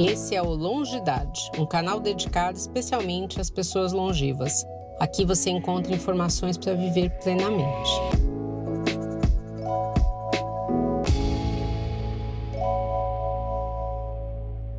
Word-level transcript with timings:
Esse 0.00 0.36
é 0.36 0.40
o 0.40 0.54
Longidade, 0.54 1.50
um 1.58 1.66
canal 1.66 1.98
dedicado 1.98 2.56
especialmente 2.56 3.40
às 3.40 3.50
pessoas 3.50 3.92
longevas. 3.92 4.64
Aqui 5.00 5.24
você 5.24 5.50
encontra 5.50 5.92
informações 5.92 6.56
para 6.56 6.72
viver 6.72 7.10
plenamente. 7.18 7.90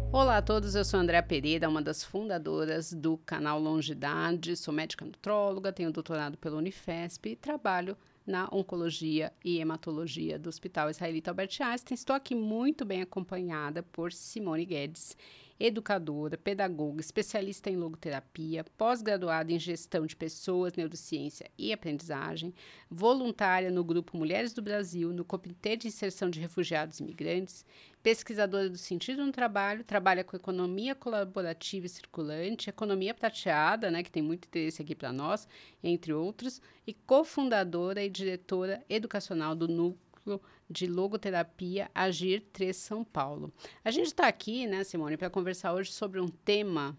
Olá 0.10 0.38
a 0.38 0.42
todos, 0.42 0.74
eu 0.74 0.86
sou 0.86 1.02
Andréa 1.02 1.22
Pereira, 1.22 1.68
uma 1.68 1.82
das 1.82 2.02
fundadoras 2.02 2.94
do 2.94 3.18
canal 3.18 3.60
Longidade. 3.60 4.56
Sou 4.56 4.74
médica 4.74 5.04
nutróloga, 5.04 5.74
tenho 5.74 5.92
doutorado 5.92 6.38
pela 6.38 6.56
Unifesp 6.56 7.32
e 7.32 7.36
trabalho 7.36 7.98
na 8.30 8.48
Oncologia 8.52 9.34
e 9.44 9.58
Hematologia 9.58 10.38
do 10.38 10.50
Hospital 10.50 10.92
Israelita 10.92 11.32
Albert 11.32 11.58
Einstein. 11.62 11.96
Estou 11.96 12.16
aqui 12.16 12.36
muito 12.36 12.86
bem 12.86 13.02
acompanhada 13.02 13.82
por 13.82 14.14
Simone 14.14 14.66
Guedes, 14.66 15.18
educadora, 15.60 16.38
pedagoga, 16.38 17.02
especialista 17.02 17.70
em 17.70 17.76
logoterapia, 17.76 18.64
pós-graduada 18.78 19.52
em 19.52 19.60
gestão 19.60 20.06
de 20.06 20.16
pessoas, 20.16 20.74
neurociência 20.74 21.52
e 21.58 21.74
aprendizagem, 21.74 22.54
voluntária 22.90 23.70
no 23.70 23.84
grupo 23.84 24.18
Mulheres 24.18 24.54
do 24.54 24.62
Brasil, 24.62 25.12
no 25.12 25.26
Comitê 25.26 25.76
de 25.76 25.88
Inserção 25.88 26.30
de 26.30 26.40
Refugiados 26.40 27.00
e 27.00 27.04
Imigrantes, 27.04 27.66
pesquisadora 28.02 28.70
do 28.70 28.78
sentido 28.78 29.26
no 29.26 29.32
trabalho, 29.32 29.84
trabalha 29.84 30.24
com 30.24 30.38
economia 30.38 30.96
colaborativa 30.96 31.86
e 31.86 31.90
circulante, 31.90 32.70
economia 32.70 33.14
prateada, 33.14 33.92
né, 33.92 34.02
que 34.02 34.12
tem 34.12 34.24
muito 34.24 34.46
interesse 34.46 34.82
aqui 34.82 34.96
para 34.96 35.12
nós, 35.12 35.48
entre 35.84 36.14
outros, 36.14 36.62
e 36.88 36.94
cofundadora 36.94 38.02
e 38.02 38.10
diretora 38.10 38.82
educacional 38.90 39.54
do 39.54 39.68
Núcleo 39.68 40.42
de 40.70 40.86
Logoterapia 40.86 41.90
Agir 41.94 42.42
3 42.54 42.76
São 42.76 43.04
Paulo. 43.04 43.52
A 43.84 43.92
gente 43.92 44.08
está 44.08 44.28
aqui, 44.28 44.68
né, 44.68 44.84
Simone, 44.84 45.18
para 45.18 45.30
conversar 45.30 45.74
hoje 45.74 45.92
sobre 45.92 46.20
um 46.20 46.28
tema 46.28 46.98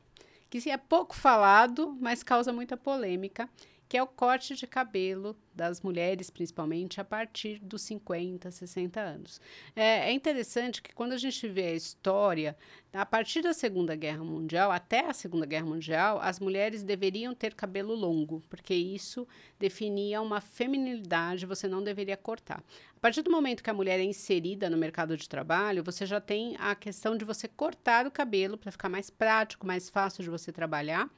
que 0.50 0.68
é 0.68 0.76
pouco 0.76 1.14
falado, 1.14 1.96
mas 2.00 2.24
causa 2.24 2.52
muita 2.52 2.76
polêmica, 2.76 3.48
que 3.90 3.96
é 3.96 4.02
o 4.02 4.06
corte 4.06 4.54
de 4.54 4.68
cabelo 4.68 5.36
das 5.52 5.80
mulheres, 5.80 6.30
principalmente, 6.30 7.00
a 7.00 7.04
partir 7.04 7.58
dos 7.58 7.82
50, 7.82 8.48
60 8.48 9.00
anos. 9.00 9.40
É, 9.74 10.08
é, 10.08 10.12
interessante 10.12 10.80
que 10.80 10.94
quando 10.94 11.12
a 11.12 11.18
gente 11.18 11.48
vê 11.48 11.64
a 11.64 11.74
história, 11.74 12.56
a 12.92 13.04
partir 13.04 13.42
da 13.42 13.52
Segunda 13.52 13.96
Guerra 13.96 14.22
Mundial, 14.22 14.70
até 14.70 15.10
a 15.10 15.12
Segunda 15.12 15.44
Guerra 15.44 15.66
Mundial, 15.66 16.20
as 16.22 16.38
mulheres 16.38 16.84
deveriam 16.84 17.34
ter 17.34 17.52
cabelo 17.52 17.92
longo, 17.92 18.40
porque 18.48 18.74
isso 18.74 19.26
definia 19.58 20.22
uma 20.22 20.40
feminilidade, 20.40 21.44
você 21.44 21.66
não 21.66 21.82
deveria 21.82 22.16
cortar. 22.16 22.62
A 22.94 23.00
partir 23.00 23.22
do 23.22 23.30
momento 23.32 23.60
que 23.60 23.70
a 23.70 23.74
mulher 23.74 23.98
é 23.98 24.04
inserida 24.04 24.70
no 24.70 24.76
mercado 24.76 25.16
de 25.16 25.28
trabalho, 25.28 25.82
você 25.82 26.06
já 26.06 26.20
tem 26.20 26.54
a 26.60 26.76
questão 26.76 27.16
de 27.16 27.24
você 27.24 27.48
cortar 27.48 28.06
o 28.06 28.10
cabelo 28.12 28.56
para 28.56 28.70
ficar 28.70 28.88
mais 28.88 29.10
prático, 29.10 29.66
mais 29.66 29.90
fácil 29.90 30.22
de 30.22 30.30
você 30.30 30.52
trabalhar. 30.52 31.10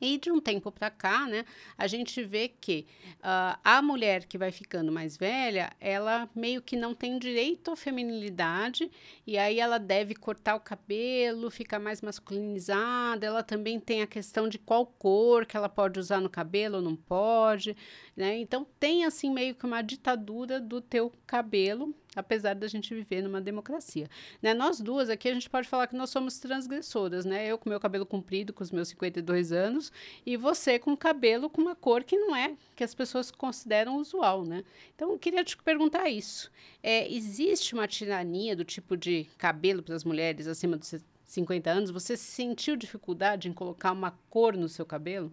E 0.00 0.18
de 0.18 0.30
um 0.30 0.40
tempo 0.40 0.70
para 0.70 0.90
cá, 0.90 1.26
né, 1.26 1.44
a 1.76 1.86
gente 1.86 2.22
vê 2.22 2.48
que 2.48 2.86
uh, 3.18 3.58
a 3.64 3.80
mulher 3.80 4.26
que 4.26 4.36
vai 4.36 4.52
ficando 4.52 4.92
mais 4.92 5.16
velha, 5.16 5.72
ela 5.80 6.28
meio 6.34 6.60
que 6.60 6.76
não 6.76 6.94
tem 6.94 7.18
direito 7.18 7.70
à 7.70 7.76
feminilidade, 7.76 8.90
e 9.26 9.38
aí 9.38 9.58
ela 9.58 9.78
deve 9.78 10.14
cortar 10.14 10.54
o 10.54 10.60
cabelo, 10.60 11.50
ficar 11.50 11.78
mais 11.78 12.02
masculinizada. 12.02 13.26
Ela 13.26 13.42
também 13.42 13.80
tem 13.80 14.02
a 14.02 14.06
questão 14.06 14.48
de 14.48 14.58
qual 14.58 14.86
cor 14.86 15.46
que 15.46 15.56
ela 15.56 15.68
pode 15.68 15.98
usar 15.98 16.20
no 16.20 16.28
cabelo 16.28 16.76
ou 16.76 16.82
não 16.82 16.94
pode, 16.94 17.76
né? 18.16 18.36
Então 18.38 18.66
tem 18.78 19.04
assim 19.04 19.32
meio 19.32 19.54
que 19.54 19.64
uma 19.64 19.82
ditadura 19.82 20.60
do 20.60 20.80
teu 20.80 21.12
cabelo 21.26 21.94
apesar 22.16 22.54
da 22.54 22.66
gente 22.66 22.94
viver 22.94 23.22
numa 23.22 23.40
democracia. 23.40 24.08
Né? 24.42 24.54
Nós 24.54 24.80
duas 24.80 25.10
aqui, 25.10 25.28
a 25.28 25.34
gente 25.34 25.48
pode 25.48 25.68
falar 25.68 25.86
que 25.86 25.94
nós 25.94 26.10
somos 26.10 26.38
transgressoras, 26.38 27.24
né? 27.24 27.46
Eu 27.46 27.58
com 27.58 27.68
meu 27.68 27.78
cabelo 27.78 28.06
comprido, 28.06 28.52
com 28.52 28.64
os 28.64 28.70
meus 28.70 28.88
52 28.88 29.52
anos, 29.52 29.92
e 30.24 30.36
você 30.36 30.78
com 30.78 30.96
cabelo 30.96 31.50
com 31.50 31.60
uma 31.60 31.76
cor 31.76 32.02
que 32.02 32.16
não 32.16 32.34
é, 32.34 32.56
que 32.74 32.82
as 32.82 32.94
pessoas 32.94 33.30
consideram 33.30 33.98
usual, 33.98 34.44
né? 34.44 34.64
Então, 34.94 35.12
eu 35.12 35.18
queria 35.18 35.44
te 35.44 35.56
perguntar 35.58 36.08
isso. 36.08 36.50
É, 36.82 37.10
existe 37.12 37.74
uma 37.74 37.86
tirania 37.86 38.56
do 38.56 38.64
tipo 38.64 38.96
de 38.96 39.24
cabelo 39.36 39.82
para 39.82 39.94
as 39.94 40.04
mulheres 40.04 40.46
acima 40.46 40.76
dos 40.76 40.94
50 41.24 41.70
anos? 41.70 41.90
Você 41.90 42.16
sentiu 42.16 42.76
dificuldade 42.76 43.48
em 43.48 43.52
colocar 43.52 43.92
uma 43.92 44.12
cor 44.30 44.56
no 44.56 44.68
seu 44.68 44.86
cabelo? 44.86 45.30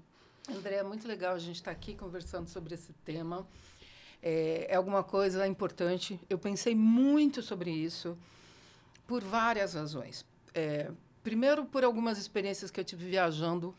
André, 0.49 0.75
é 0.75 0.83
muito 0.83 1.07
legal 1.07 1.35
a 1.35 1.39
gente 1.39 1.55
estar 1.55 1.71
tá 1.71 1.77
aqui 1.77 1.95
conversando 1.95 2.47
sobre 2.49 2.73
esse 2.73 2.91
tema 3.05 3.47
é, 4.23 4.67
é 4.69 4.75
alguma 4.75 5.03
coisa 5.03 5.45
importante. 5.45 6.19
Eu 6.29 6.39
pensei 6.39 6.73
muito 6.73 7.41
sobre 7.41 7.69
isso 7.69 8.17
por 9.05 9.21
várias 9.21 9.73
razões. 9.73 10.25
É, 10.53 10.89
primeiro, 11.21 11.65
por 11.65 11.83
algumas 11.83 12.17
experiências 12.17 12.71
que 12.71 12.79
eu 12.79 12.85
tive 12.85 13.05
viajando, 13.05 13.75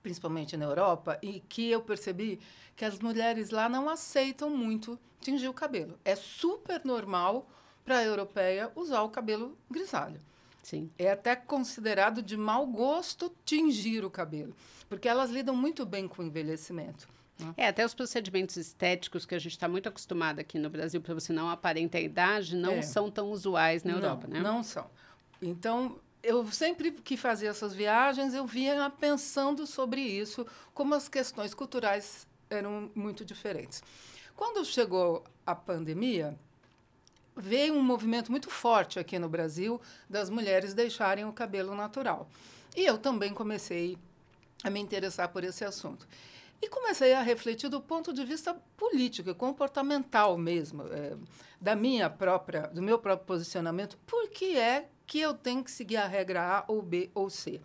principalmente 0.00 0.56
na 0.56 0.64
Europa, 0.64 1.18
e 1.20 1.40
que 1.40 1.68
eu 1.68 1.82
percebi 1.82 2.38
que 2.76 2.84
as 2.84 3.00
mulheres 3.00 3.50
lá 3.50 3.68
não 3.68 3.90
aceitam 3.90 4.48
muito 4.48 4.96
tingir 5.20 5.48
o 5.48 5.52
cabelo. 5.52 5.98
É 6.04 6.14
super 6.14 6.84
normal 6.84 7.50
para 7.84 7.98
a 7.98 8.04
europeia 8.04 8.70
usar 8.76 9.02
o 9.02 9.08
cabelo 9.08 9.58
grisalho. 9.68 10.20
Sim. 10.62 10.88
É 10.96 11.10
até 11.10 11.34
considerado 11.34 12.22
de 12.22 12.36
mau 12.36 12.66
gosto 12.66 13.32
tingir 13.44 14.04
o 14.04 14.10
cabelo, 14.10 14.54
porque 14.88 15.08
elas 15.08 15.30
lidam 15.30 15.56
muito 15.56 15.84
bem 15.84 16.06
com 16.06 16.22
o 16.22 16.26
envelhecimento. 16.26 17.08
É, 17.56 17.68
até 17.68 17.84
os 17.84 17.94
procedimentos 17.94 18.56
estéticos 18.56 19.24
que 19.24 19.34
a 19.34 19.38
gente 19.38 19.52
está 19.52 19.68
muito 19.68 19.88
acostumado 19.88 20.40
aqui 20.40 20.58
no 20.58 20.68
Brasil 20.68 21.00
para 21.00 21.14
você 21.14 21.32
não 21.32 21.48
aparentar 21.48 22.00
a 22.00 22.04
idade 22.04 22.56
não 22.56 22.74
é. 22.74 22.82
são 22.82 23.10
tão 23.10 23.30
usuais 23.30 23.84
na 23.84 23.92
Europa, 23.92 24.26
não, 24.26 24.34
né? 24.34 24.40
Não 24.40 24.62
são. 24.62 24.90
Então, 25.40 26.00
eu 26.22 26.50
sempre 26.50 26.90
que 26.90 27.16
fazia 27.16 27.50
essas 27.50 27.72
viagens, 27.72 28.34
eu 28.34 28.46
vinha 28.46 28.90
pensando 28.90 29.66
sobre 29.66 30.00
isso, 30.00 30.46
como 30.74 30.94
as 30.94 31.08
questões 31.08 31.54
culturais 31.54 32.26
eram 32.50 32.90
muito 32.94 33.24
diferentes. 33.24 33.82
Quando 34.34 34.64
chegou 34.64 35.24
a 35.46 35.54
pandemia, 35.54 36.36
veio 37.36 37.74
um 37.74 37.82
movimento 37.82 38.30
muito 38.30 38.50
forte 38.50 38.98
aqui 38.98 39.18
no 39.18 39.28
Brasil 39.28 39.80
das 40.08 40.28
mulheres 40.28 40.74
deixarem 40.74 41.24
o 41.24 41.32
cabelo 41.32 41.74
natural. 41.74 42.28
E 42.76 42.84
eu 42.84 42.98
também 42.98 43.32
comecei 43.32 43.96
a 44.62 44.70
me 44.70 44.80
interessar 44.80 45.28
por 45.28 45.44
esse 45.44 45.64
assunto. 45.64 46.06
E 46.60 46.68
comecei 46.68 47.12
a 47.14 47.22
refletir 47.22 47.68
do 47.68 47.80
ponto 47.80 48.12
de 48.12 48.24
vista 48.24 48.54
político 48.76 49.34
comportamental 49.34 50.36
mesmo, 50.36 50.82
é, 50.92 51.16
da 51.60 51.76
minha 51.76 52.10
própria, 52.10 52.62
do 52.62 52.82
meu 52.82 52.98
próprio 52.98 53.26
posicionamento, 53.26 53.96
por 54.06 54.28
que 54.28 54.56
é 54.56 54.88
que 55.06 55.20
eu 55.20 55.34
tenho 55.34 55.62
que 55.62 55.70
seguir 55.70 55.96
a 55.96 56.06
regra 56.06 56.58
A 56.58 56.64
ou 56.66 56.82
B 56.82 57.10
ou 57.14 57.30
C? 57.30 57.60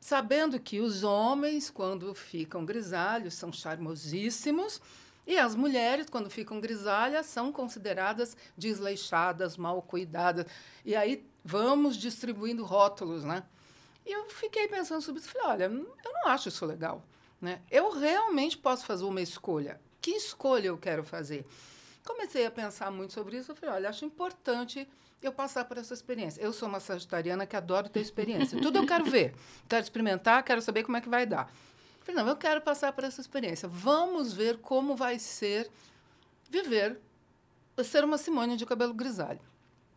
Sabendo 0.00 0.58
que 0.58 0.80
os 0.80 1.04
homens, 1.04 1.70
quando 1.70 2.12
ficam 2.14 2.64
grisalhos, 2.64 3.34
são 3.34 3.52
charmosíssimos, 3.52 4.80
e 5.26 5.38
as 5.38 5.54
mulheres, 5.54 6.08
quando 6.10 6.28
ficam 6.28 6.60
grisalhas, 6.60 7.26
são 7.26 7.52
consideradas 7.52 8.36
desleixadas, 8.56 9.56
mal 9.56 9.80
cuidadas. 9.80 10.46
E 10.84 10.96
aí 10.96 11.24
vamos 11.44 11.96
distribuindo 11.96 12.64
rótulos, 12.64 13.22
né? 13.22 13.44
E 14.04 14.12
eu 14.12 14.28
fiquei 14.30 14.66
pensando 14.66 15.02
sobre 15.02 15.20
isso. 15.20 15.30
Falei, 15.30 15.46
olha, 15.46 15.64
eu 15.64 16.12
não 16.12 16.26
acho 16.26 16.48
isso 16.48 16.66
legal. 16.66 17.04
Né? 17.40 17.60
Eu 17.70 17.90
realmente 17.90 18.58
posso 18.58 18.84
fazer 18.84 19.04
uma 19.04 19.20
escolha. 19.20 19.80
Que 20.00 20.12
escolha 20.12 20.68
eu 20.68 20.78
quero 20.78 21.02
fazer? 21.02 21.46
Comecei 22.04 22.44
a 22.46 22.50
pensar 22.50 22.90
muito 22.90 23.12
sobre 23.12 23.36
isso. 23.38 23.52
Eu 23.52 23.56
falei, 23.56 23.76
olha, 23.76 23.88
acho 23.88 24.04
importante 24.04 24.88
eu 25.22 25.32
passar 25.32 25.64
por 25.64 25.78
essa 25.78 25.94
experiência. 25.94 26.40
Eu 26.40 26.52
sou 26.52 26.68
uma 26.68 26.80
sagitariana 26.80 27.46
que 27.46 27.56
adoro 27.56 27.88
ter 27.88 28.00
experiência. 28.00 28.60
Tudo 28.60 28.78
eu 28.78 28.86
quero 28.86 29.04
ver. 29.04 29.34
Quero 29.68 29.82
experimentar, 29.82 30.42
quero 30.42 30.62
saber 30.62 30.82
como 30.82 30.96
é 30.96 31.00
que 31.00 31.08
vai 31.08 31.26
dar. 31.26 31.50
Eu 31.98 32.06
falei, 32.06 32.22
não, 32.22 32.28
eu 32.28 32.36
quero 32.36 32.60
passar 32.60 32.92
por 32.92 33.04
essa 33.04 33.20
experiência. 33.20 33.68
Vamos 33.68 34.32
ver 34.32 34.58
como 34.58 34.96
vai 34.96 35.18
ser 35.18 35.70
viver, 36.48 36.98
ser 37.84 38.04
uma 38.04 38.18
Simone 38.18 38.56
de 38.56 38.66
cabelo 38.66 38.92
grisalho. 38.92 39.40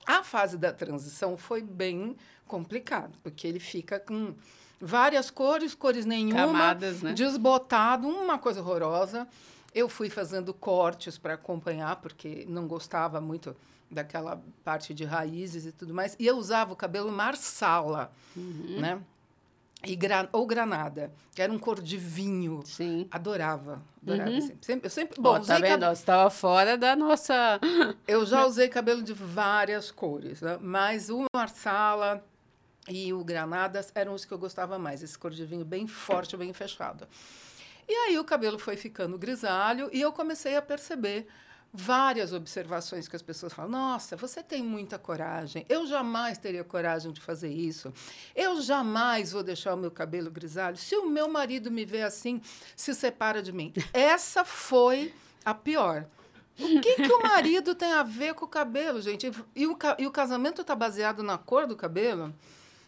A 0.05 0.23
fase 0.23 0.57
da 0.57 0.71
transição 0.71 1.37
foi 1.37 1.61
bem 1.61 2.15
complicada, 2.45 3.17
porque 3.23 3.47
ele 3.47 3.59
fica 3.59 3.99
com 3.99 4.35
várias 4.83 5.31
cores, 5.31 5.73
cores 5.73 6.05
nenhuma, 6.05 6.47
Camadas, 6.47 7.01
né? 7.01 7.13
desbotado, 7.13 8.07
uma 8.07 8.37
coisa 8.37 8.59
horrorosa. 8.59 9.27
Eu 9.73 9.87
fui 9.89 10.09
fazendo 10.09 10.53
cortes 10.53 11.17
para 11.17 11.33
acompanhar, 11.33 11.95
porque 11.95 12.45
não 12.47 12.67
gostava 12.67 13.19
muito 13.19 13.55
daquela 13.89 14.41
parte 14.63 14.93
de 14.93 15.05
raízes 15.05 15.65
e 15.65 15.71
tudo 15.71 15.93
mais. 15.93 16.15
E 16.19 16.27
eu 16.27 16.37
usava 16.37 16.73
o 16.73 16.75
cabelo 16.75 17.11
marsala, 17.11 18.11
uhum. 18.35 18.79
né? 18.79 19.01
E 19.85 19.95
gra 19.95 20.29
ou 20.31 20.45
granada, 20.45 21.11
que 21.33 21.41
era 21.41 21.51
um 21.51 21.59
cor 21.59 21.81
de 21.81 21.97
vinho. 21.97 22.61
Sim. 22.65 23.07
Adorava. 23.11 23.81
Adorava. 24.01 24.29
Uhum. 24.29 24.41
Sempre, 24.41 24.65
sempre, 24.65 24.85
eu 24.85 24.89
sempre, 24.89 25.21
bom, 25.21 25.35
oh, 25.35 25.39
tá 25.39 25.55
vendo? 25.59 25.81
Cab... 25.81 25.95
Você 25.95 26.01
estava 26.01 26.29
fora 26.29 26.77
da 26.77 26.95
nossa... 26.95 27.59
eu 28.07 28.25
já 28.25 28.45
usei 28.47 28.69
cabelo 28.69 29.01
de 29.01 29.13
várias 29.13 29.91
cores, 29.91 30.41
né? 30.41 30.57
mas 30.61 31.09
o 31.09 31.25
marsala 31.35 32.23
e 32.89 33.13
o 33.13 33.23
Granadas 33.23 33.91
eram 33.95 34.13
os 34.13 34.25
que 34.25 34.33
eu 34.33 34.37
gostava 34.37 34.77
mais, 34.77 35.01
esse 35.01 35.17
cor 35.17 35.31
de 35.31 35.45
vinho 35.45 35.63
bem 35.63 35.87
forte, 35.87 36.35
bem 36.35 36.51
fechado. 36.51 37.07
E 37.87 37.93
aí 37.93 38.17
o 38.17 38.23
cabelo 38.23 38.59
foi 38.59 38.75
ficando 38.75 39.17
grisalho 39.17 39.89
e 39.91 40.01
eu 40.01 40.11
comecei 40.11 40.55
a 40.55 40.61
perceber 40.61 41.27
várias 41.73 42.31
observações 42.31 43.07
que 43.07 43.15
as 43.15 43.21
pessoas 43.21 43.51
falam: 43.51 43.71
Nossa, 43.71 44.15
você 44.15 44.43
tem 44.43 44.61
muita 44.61 44.99
coragem. 44.99 45.65
Eu 45.67 45.87
jamais 45.87 46.37
teria 46.37 46.63
coragem 46.63 47.11
de 47.11 47.19
fazer 47.19 47.49
isso. 47.49 47.91
Eu 48.35 48.61
jamais 48.61 49.31
vou 49.31 49.43
deixar 49.43 49.73
o 49.73 49.77
meu 49.77 49.91
cabelo 49.91 50.29
grisalho. 50.29 50.77
Se 50.77 50.95
o 50.95 51.09
meu 51.09 51.27
marido 51.27 51.71
me 51.71 51.83
vê 51.83 52.03
assim, 52.03 52.41
se 52.75 52.93
separa 52.93 53.41
de 53.41 53.51
mim. 53.51 53.73
Essa 53.91 54.45
foi 54.45 55.13
a 55.43 55.53
pior. 55.53 56.05
O 56.59 56.81
que, 56.81 56.95
que 56.95 57.11
o 57.11 57.23
marido 57.23 57.73
tem 57.73 57.91
a 57.91 58.03
ver 58.03 58.35
com 58.35 58.45
o 58.45 58.47
cabelo, 58.47 59.01
gente? 59.01 59.31
E 59.55 59.65
o, 59.65 59.75
e 59.97 60.05
o 60.05 60.11
casamento 60.11 60.61
está 60.61 60.75
baseado 60.75 61.23
na 61.23 61.35
cor 61.35 61.65
do 61.65 61.75
cabelo? 61.75 62.33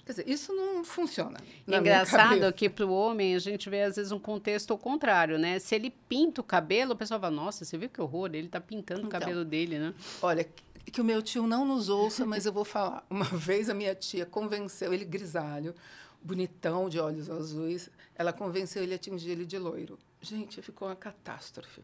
Quer 0.06 0.12
dizer, 0.12 0.30
isso 0.30 0.54
não 0.54 0.84
funciona. 0.86 1.40
Engraçado 1.68 2.54
que 2.54 2.70
para 2.70 2.86
o 2.86 2.94
homem 2.94 3.36
a 3.36 3.40
gente 3.40 3.70
vê 3.70 3.82
às 3.82 3.96
vezes 3.96 4.12
um 4.12 4.20
contexto 4.20 4.72
ao 4.72 4.78
contrário, 4.78 5.40
né? 5.40 5.58
Se 5.58 5.74
ele 5.74 5.90
pinta 6.08 6.42
o 6.42 6.44
cabelo, 6.44 6.94
o 6.94 6.96
pessoal 6.96 7.20
fala, 7.20 7.36
nossa, 7.36 7.66
você 7.66 7.76
viu 7.76 7.90
que 7.90 8.00
horror, 8.00 8.30
ele 8.34 8.46
está 8.46 8.62
pintando 8.62 9.02
então, 9.02 9.10
o 9.10 9.12
cabelo 9.12 9.44
dele, 9.44 9.80
né? 9.80 9.96
Olha, 10.22 10.48
que 10.92 11.02
o 11.02 11.04
meu 11.04 11.24
tio 11.24 11.48
não 11.48 11.66
nos 11.66 11.90
ouça, 11.90 12.24
mas 12.24 12.46
eu 12.46 12.54
vou 12.54 12.64
falar. 12.64 13.04
Uma 13.10 13.26
vez 13.26 13.68
a 13.68 13.74
minha 13.74 13.96
tia 13.96 14.28
convenceu 14.28 14.94
ele 14.94 15.06
grisalho, 15.06 15.74
bonitão, 16.22 16.88
de 16.88 17.00
olhos 17.00 17.28
azuis, 17.28 17.90
ela 18.16 18.32
convenceu 18.32 18.84
ele 18.84 18.94
a 18.94 19.00
tingir 19.00 19.32
ele 19.32 19.46
de 19.46 19.58
loiro. 19.58 19.98
Gente, 20.22 20.62
ficou 20.62 20.88
uma 20.88 20.96
catástrofe. 20.96 21.82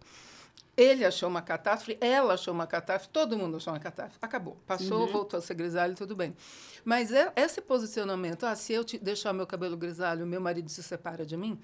Ele 0.75 1.06
achou 1.06 1.27
uma 1.27 1.42
catástrofe, 1.42 1.98
ela 2.00 2.33
achou 2.33 2.53
uma 2.53 2.65
catástrofe, 2.65 3.12
todo 3.12 3.38
mundo 3.38 3.57
achou 3.57 3.74
uma 3.74 3.80
catástrofe. 3.80 4.18
Acabou. 4.21 4.57
Passou, 4.65 5.01
uhum. 5.01 5.12
voltou 5.12 5.38
a 5.38 5.42
ser 5.42 5.53
grisalho, 5.53 5.95
tudo 5.95 6.15
bem. 6.15 6.36
Mas 6.83 7.12
é, 7.12 7.31
esse 7.36 7.62
posicionamento, 7.62 8.45
ah, 8.45 8.56
se 8.56 8.74
eu 8.74 8.83
deixar 9.01 9.33
meu 9.33 9.45
cabelo 9.45 9.75
grisalho, 9.75 10.25
meu 10.25 10.39
marido 10.39 10.69
se 10.69 10.81
separa 10.81 11.25
de 11.25 11.36
mim, 11.36 11.59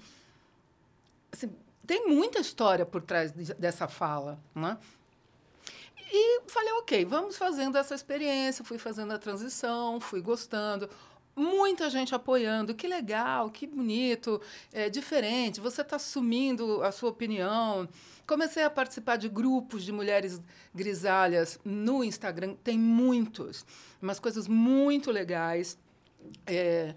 assim, 1.32 1.50
tem 1.86 2.06
muita 2.06 2.38
história 2.38 2.84
por 2.84 3.02
trás 3.02 3.32
de, 3.32 3.54
dessa 3.54 3.88
fala, 3.88 4.38
né? 4.54 4.76
E 6.12 6.42
falei, 6.46 6.72
ok, 6.74 7.04
vamos 7.04 7.36
fazendo 7.36 7.76
essa 7.76 7.94
experiência. 7.94 8.64
Fui 8.64 8.78
fazendo 8.78 9.12
a 9.12 9.18
transição, 9.18 10.00
fui 10.00 10.20
gostando 10.22 10.88
muita 11.38 11.88
gente 11.88 12.14
apoiando. 12.14 12.74
Que 12.74 12.86
legal, 12.86 13.50
que 13.50 13.66
bonito, 13.66 14.40
é 14.72 14.90
diferente. 14.90 15.60
Você 15.60 15.82
está 15.82 15.96
assumindo 15.96 16.82
a 16.82 16.92
sua 16.92 17.10
opinião. 17.10 17.88
Comecei 18.26 18.62
a 18.62 18.70
participar 18.70 19.16
de 19.16 19.28
grupos 19.28 19.84
de 19.84 19.92
mulheres 19.92 20.40
grisalhas 20.74 21.58
no 21.64 22.04
Instagram. 22.04 22.54
Tem 22.62 22.78
muitos, 22.78 23.64
umas 24.02 24.18
coisas 24.18 24.46
muito 24.46 25.10
legais. 25.10 25.78
É, 26.46 26.94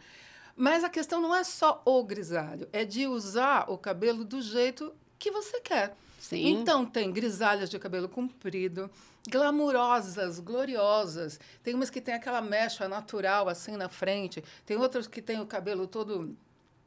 mas 0.56 0.84
a 0.84 0.90
questão 0.90 1.22
não 1.22 1.34
é 1.34 1.44
só 1.44 1.82
o 1.86 2.04
grisalho, 2.04 2.68
é 2.74 2.84
de 2.84 3.08
usar 3.08 3.70
o 3.70 3.78
cabelo 3.78 4.26
do 4.26 4.42
jeito 4.42 4.94
que 5.18 5.32
você 5.32 5.62
quer. 5.62 5.96
Sim. 6.21 6.50
Então, 6.50 6.85
tem 6.85 7.12
grisalhas 7.12 7.68
de 7.68 7.79
cabelo 7.79 8.07
comprido, 8.07 8.91
glamurosas, 9.27 10.39
gloriosas. 10.39 11.39
Tem 11.63 11.73
umas 11.73 11.89
que 11.89 12.00
tem 12.00 12.13
aquela 12.13 12.41
mecha 12.41 12.88
natural 12.88 13.50
assim 13.50 13.75
na 13.75 13.89
frente, 13.89 14.44
tem 14.63 14.77
outras 14.77 15.07
que 15.07 15.19
tem 15.19 15.41
o 15.41 15.47
cabelo 15.47 15.88
todo 15.88 16.38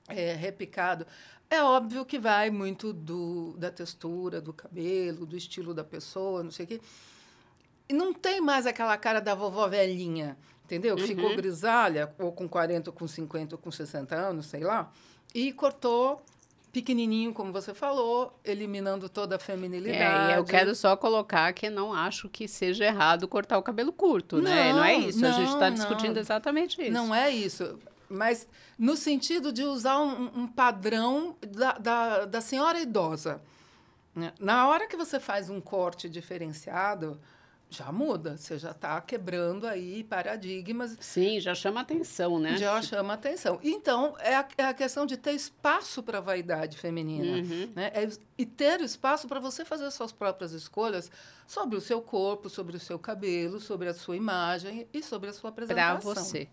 é, 0.08 0.34
repicado. 0.34 1.04
É 1.50 1.60
óbvio 1.60 2.04
que 2.04 2.16
vai 2.16 2.48
muito 2.48 2.92
do, 2.92 3.54
da 3.58 3.72
textura 3.72 4.40
do 4.40 4.52
cabelo, 4.52 5.26
do 5.26 5.36
estilo 5.36 5.74
da 5.74 5.82
pessoa, 5.82 6.44
não 6.44 6.52
sei 6.52 6.64
o 6.64 6.68
quê. 6.68 6.80
E 7.88 7.92
não 7.92 8.14
tem 8.14 8.40
mais 8.40 8.66
aquela 8.66 8.96
cara 8.96 9.20
da 9.20 9.34
vovó 9.34 9.66
velhinha, 9.66 10.38
entendeu? 10.64 10.94
Uhum. 10.94 11.06
Ficou 11.06 11.34
grisalha, 11.34 12.14
ou 12.20 12.32
com 12.32 12.48
40, 12.48 12.90
ou 12.90 12.94
com 12.94 13.08
50, 13.08 13.56
ou 13.56 13.58
com 13.60 13.70
60 13.70 14.14
anos, 14.14 14.46
sei 14.46 14.60
lá, 14.60 14.92
e 15.34 15.52
cortou 15.52 16.22
pequenininho, 16.74 17.32
como 17.32 17.52
você 17.52 17.72
falou, 17.72 18.36
eliminando 18.44 19.08
toda 19.08 19.36
a 19.36 19.38
feminilidade. 19.38 20.32
É, 20.32 20.38
eu 20.38 20.44
quero 20.44 20.74
só 20.74 20.96
colocar 20.96 21.52
que 21.52 21.70
não 21.70 21.94
acho 21.94 22.28
que 22.28 22.48
seja 22.48 22.84
errado 22.84 23.28
cortar 23.28 23.56
o 23.56 23.62
cabelo 23.62 23.92
curto, 23.92 24.36
não, 24.36 24.42
né? 24.42 24.72
Não 24.72 24.84
é 24.84 24.94
isso. 24.96 25.20
Não, 25.20 25.28
a 25.28 25.32
gente 25.32 25.52
está 25.52 25.70
discutindo 25.70 26.18
exatamente 26.18 26.82
isso. 26.82 26.90
Não 26.90 27.14
é 27.14 27.30
isso. 27.30 27.78
Mas 28.08 28.48
no 28.76 28.96
sentido 28.96 29.52
de 29.52 29.62
usar 29.62 30.00
um, 30.00 30.42
um 30.42 30.46
padrão 30.48 31.36
da, 31.40 31.72
da, 31.78 32.24
da 32.24 32.40
senhora 32.40 32.80
idosa. 32.80 33.40
Na 34.38 34.68
hora 34.68 34.88
que 34.88 34.96
você 34.96 35.18
faz 35.20 35.48
um 35.48 35.60
corte 35.60 36.08
diferenciado, 36.08 37.20
já 37.74 37.90
muda, 37.90 38.36
você 38.36 38.58
já 38.58 38.70
está 38.70 39.00
quebrando 39.00 39.66
aí 39.66 40.04
paradigmas. 40.04 40.96
Sim, 41.00 41.40
já 41.40 41.54
chama 41.54 41.80
atenção, 41.80 42.38
né? 42.38 42.56
Já 42.56 42.80
chama 42.80 43.14
atenção. 43.14 43.58
Então, 43.62 44.14
é 44.20 44.36
a, 44.36 44.48
é 44.58 44.64
a 44.64 44.74
questão 44.74 45.04
de 45.04 45.16
ter 45.16 45.32
espaço 45.32 46.02
para 46.02 46.18
a 46.18 46.20
vaidade 46.20 46.78
feminina. 46.78 47.38
Uhum. 47.38 47.72
Né? 47.74 47.90
É, 47.94 48.08
e 48.38 48.46
ter 48.46 48.80
espaço 48.80 49.26
para 49.26 49.40
você 49.40 49.64
fazer 49.64 49.90
suas 49.90 50.12
próprias 50.12 50.52
escolhas 50.52 51.10
sobre 51.46 51.76
o 51.76 51.80
seu 51.80 52.00
corpo, 52.00 52.48
sobre 52.48 52.76
o 52.76 52.80
seu 52.80 52.98
cabelo, 52.98 53.60
sobre 53.60 53.88
a 53.88 53.94
sua 53.94 54.16
imagem 54.16 54.86
e 54.92 55.02
sobre 55.02 55.30
a 55.30 55.32
sua 55.32 55.50
apresentação. 55.50 56.14
Para 56.14 56.22
você. 56.22 56.48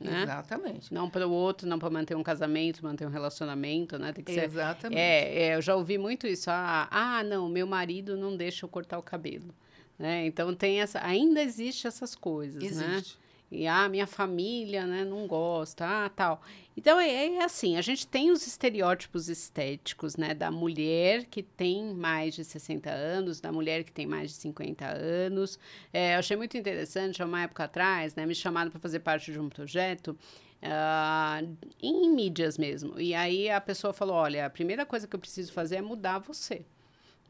Né? 0.00 0.22
Exatamente. 0.22 0.92
Não 0.92 1.08
para 1.08 1.26
o 1.26 1.30
outro, 1.30 1.68
não 1.68 1.78
para 1.78 1.90
manter 1.90 2.16
um 2.16 2.22
casamento, 2.22 2.84
manter 2.84 3.06
um 3.06 3.10
relacionamento, 3.10 3.98
né? 3.98 4.12
Tem 4.12 4.24
que 4.24 4.32
ser. 4.32 4.44
Exatamente. 4.44 4.98
É, 4.98 5.44
é, 5.44 5.56
eu 5.56 5.62
já 5.62 5.76
ouvi 5.76 5.96
muito 5.96 6.26
isso. 6.26 6.50
Ah, 6.50 6.88
ah, 6.90 7.22
não, 7.22 7.48
meu 7.48 7.66
marido 7.66 8.16
não 8.16 8.36
deixa 8.36 8.64
eu 8.64 8.68
cortar 8.68 8.98
o 8.98 9.02
cabelo. 9.02 9.54
Né? 10.02 10.26
Então 10.26 10.52
tem 10.52 10.80
essa, 10.80 11.00
ainda 11.00 11.40
existe 11.40 11.86
essas 11.86 12.16
coisas, 12.16 12.60
né? 12.60 12.68
existe. 12.68 13.16
né? 13.16 13.22
E 13.52 13.68
a 13.68 13.84
ah, 13.84 13.88
minha 13.88 14.06
família, 14.06 14.84
né, 14.84 15.04
não 15.04 15.28
gosta, 15.28 15.86
ah, 15.86 16.08
tal. 16.08 16.42
Então 16.76 16.98
é, 16.98 17.36
é, 17.36 17.44
assim, 17.44 17.76
a 17.76 17.82
gente 17.82 18.04
tem 18.04 18.32
os 18.32 18.44
estereótipos 18.44 19.28
estéticos, 19.28 20.16
né, 20.16 20.34
da 20.34 20.50
mulher 20.50 21.26
que 21.26 21.40
tem 21.40 21.94
mais 21.94 22.34
de 22.34 22.44
60 22.44 22.90
anos, 22.90 23.40
da 23.40 23.52
mulher 23.52 23.84
que 23.84 23.92
tem 23.92 24.04
mais 24.04 24.30
de 24.30 24.38
50 24.38 24.86
anos. 24.86 25.56
É, 25.92 26.14
eu 26.14 26.18
achei 26.18 26.36
muito 26.36 26.56
interessante, 26.56 27.22
há 27.22 27.26
uma 27.26 27.42
época 27.42 27.62
atrás, 27.62 28.16
né, 28.16 28.26
me 28.26 28.34
chamaram 28.34 28.72
para 28.72 28.80
fazer 28.80 28.98
parte 29.00 29.30
de 29.30 29.38
um 29.38 29.48
projeto 29.48 30.18
Uh, 30.64 31.56
em 31.82 32.08
mídias 32.14 32.56
mesmo. 32.56 33.00
E 33.00 33.16
aí 33.16 33.50
a 33.50 33.60
pessoa 33.60 33.92
falou: 33.92 34.14
olha, 34.14 34.46
a 34.46 34.48
primeira 34.48 34.86
coisa 34.86 35.08
que 35.08 35.16
eu 35.16 35.18
preciso 35.18 35.52
fazer 35.52 35.74
é 35.74 35.82
mudar 35.82 36.20
você. 36.20 36.64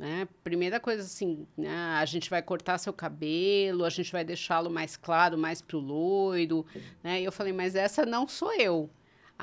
Né? 0.02 0.26
Primeira 0.42 0.80
coisa 0.80 1.04
assim, 1.04 1.46
né? 1.56 1.70
a 1.70 2.04
gente 2.04 2.28
vai 2.28 2.42
cortar 2.42 2.76
seu 2.76 2.92
cabelo, 2.92 3.84
a 3.84 3.88
gente 3.88 4.10
vai 4.10 4.24
deixá-lo 4.24 4.68
mais 4.68 4.96
claro, 4.96 5.38
mais 5.38 5.62
pro 5.62 5.78
loiro, 5.78 6.66
né? 7.04 7.20
E 7.20 7.24
eu 7.24 7.30
falei, 7.30 7.52
mas 7.52 7.76
essa 7.76 8.04
não 8.04 8.26
sou 8.26 8.52
eu. 8.54 8.90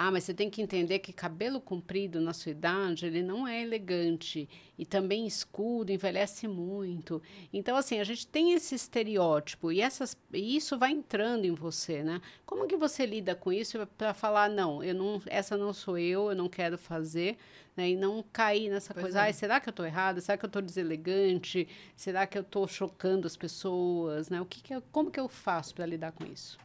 Ah, 0.02 0.10
mas 0.12 0.24
você 0.24 0.34
tem 0.34 0.50
que 0.50 0.62
entender 0.62 1.00
que 1.00 1.12
cabelo 1.12 1.60
comprido 1.60 2.22
na 2.22 2.32
sua 2.32 2.54
idade, 2.54 3.06
ele 3.06 3.22
não 3.22 3.46
é 3.46 3.62
elegante. 3.62 4.48
E 4.78 4.86
também 4.86 5.28
escuro, 5.28 5.92
envelhece 5.92 6.48
muito. 6.48 7.22
Então, 7.52 7.76
assim, 7.76 8.00
a 8.00 8.06
gente 8.06 8.26
tem 8.26 8.54
esse 8.54 8.74
estereótipo 8.76 9.74
e, 9.74 9.82
essas, 9.82 10.16
e 10.32 10.56
isso 10.56 10.78
vai 10.78 10.92
entrando 10.92 11.44
em 11.44 11.54
você, 11.54 12.02
né? 12.02 12.22
Como 12.46 12.66
que 12.66 12.78
você 12.78 13.06
lida 13.06 13.36
com 13.36 13.52
isso 13.52 13.86
para 13.98 14.14
falar, 14.14 14.50
não, 14.50 14.82
eu 14.82 14.96
não, 14.96 15.22
essa 15.26 15.58
não 15.58 15.74
sou 15.74 15.98
eu, 15.98 16.30
eu 16.30 16.36
não 16.36 16.48
quero 16.48 16.78
fazer, 16.78 17.38
né? 17.76 17.90
E 17.90 17.98
não 17.98 18.24
cair 18.32 18.70
nessa 18.70 18.94
pois 18.94 19.04
coisa, 19.04 19.28
é. 19.28 19.34
será 19.34 19.60
que 19.60 19.68
eu 19.68 19.72
estou 19.72 19.86
errada? 19.86 20.22
Será 20.22 20.38
que 20.38 20.46
eu 20.46 20.48
estou 20.48 20.62
deselegante? 20.62 21.68
Será 21.94 22.26
que 22.26 22.38
eu 22.38 22.44
estou 22.44 22.66
chocando 22.70 23.28
as 23.28 23.36
pessoas, 23.36 24.30
né? 24.30 24.40
O 24.40 24.46
que, 24.46 24.64
que 24.64 24.74
eu, 24.74 24.82
como 24.94 25.12
que 25.12 25.20
eu 25.20 25.28
faço 25.28 25.76
para 25.76 25.86
lidar 25.86 26.14
com 26.14 26.26
isso? 26.26 26.58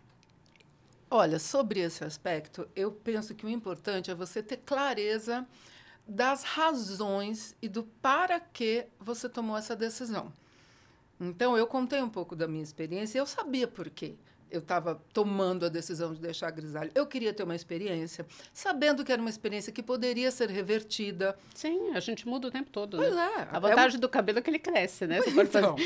Olha, 1.11 1.38
sobre 1.38 1.80
esse 1.80 2.04
aspecto, 2.04 2.68
eu 2.75 2.90
penso 2.90 3.34
que 3.34 3.46
o 3.46 3.49
importante 3.49 4.11
é 4.11 4.14
você 4.14 4.42
ter 4.42 4.58
clareza 4.58 5.46
das 6.06 6.42
razões 6.42 7.54
e 7.62 7.68
do 7.68 7.84
para 7.84 8.40
que 8.40 8.87
você 8.99 9.28
tomou 9.28 9.56
essa 9.56 9.76
decisão. 9.76 10.32
Então, 11.20 11.56
eu 11.56 11.66
contei 11.66 12.02
um 12.02 12.08
pouco 12.08 12.34
da 12.34 12.49
minha 12.49 12.62
experiência 12.62 13.18
e 13.18 13.20
eu 13.20 13.26
sabia 13.26 13.68
por 13.68 13.88
quê 13.88 14.16
eu 14.54 14.61
estava 14.61 15.00
tomando 15.12 15.66
a 15.66 15.68
decisão 15.68 16.14
de 16.14 16.20
deixar 16.20 16.49
a 16.49 16.50
grisalha. 16.50 16.90
Eu 16.94 17.06
queria 17.06 17.32
ter 17.32 17.42
uma 17.42 17.56
experiência, 17.56 18.25
sabendo 18.52 19.04
que 19.04 19.12
era 19.12 19.20
uma 19.20 19.30
experiência 19.30 19.73
que 19.73 19.82
poderia 19.82 20.30
ser 20.30 20.49
revertida. 20.49 21.37
Sim, 21.54 21.90
a 21.90 22.00
gente 22.00 22.26
muda 22.28 22.49
o 22.49 22.50
tempo 22.50 22.70
todo. 22.70 22.96
Pois 22.96 23.14
né? 23.14 23.30
é. 23.38 23.49
A 23.50 23.58
vantagem 23.58 23.96
é 23.96 23.99
um... 23.99 24.00
do 24.00 24.08
cabelo 24.08 24.38
é 24.38 24.42
que 24.42 24.50
ele 24.50 24.58
cresce, 24.58 25.06
né? 25.06 25.20
Então, 25.54 25.76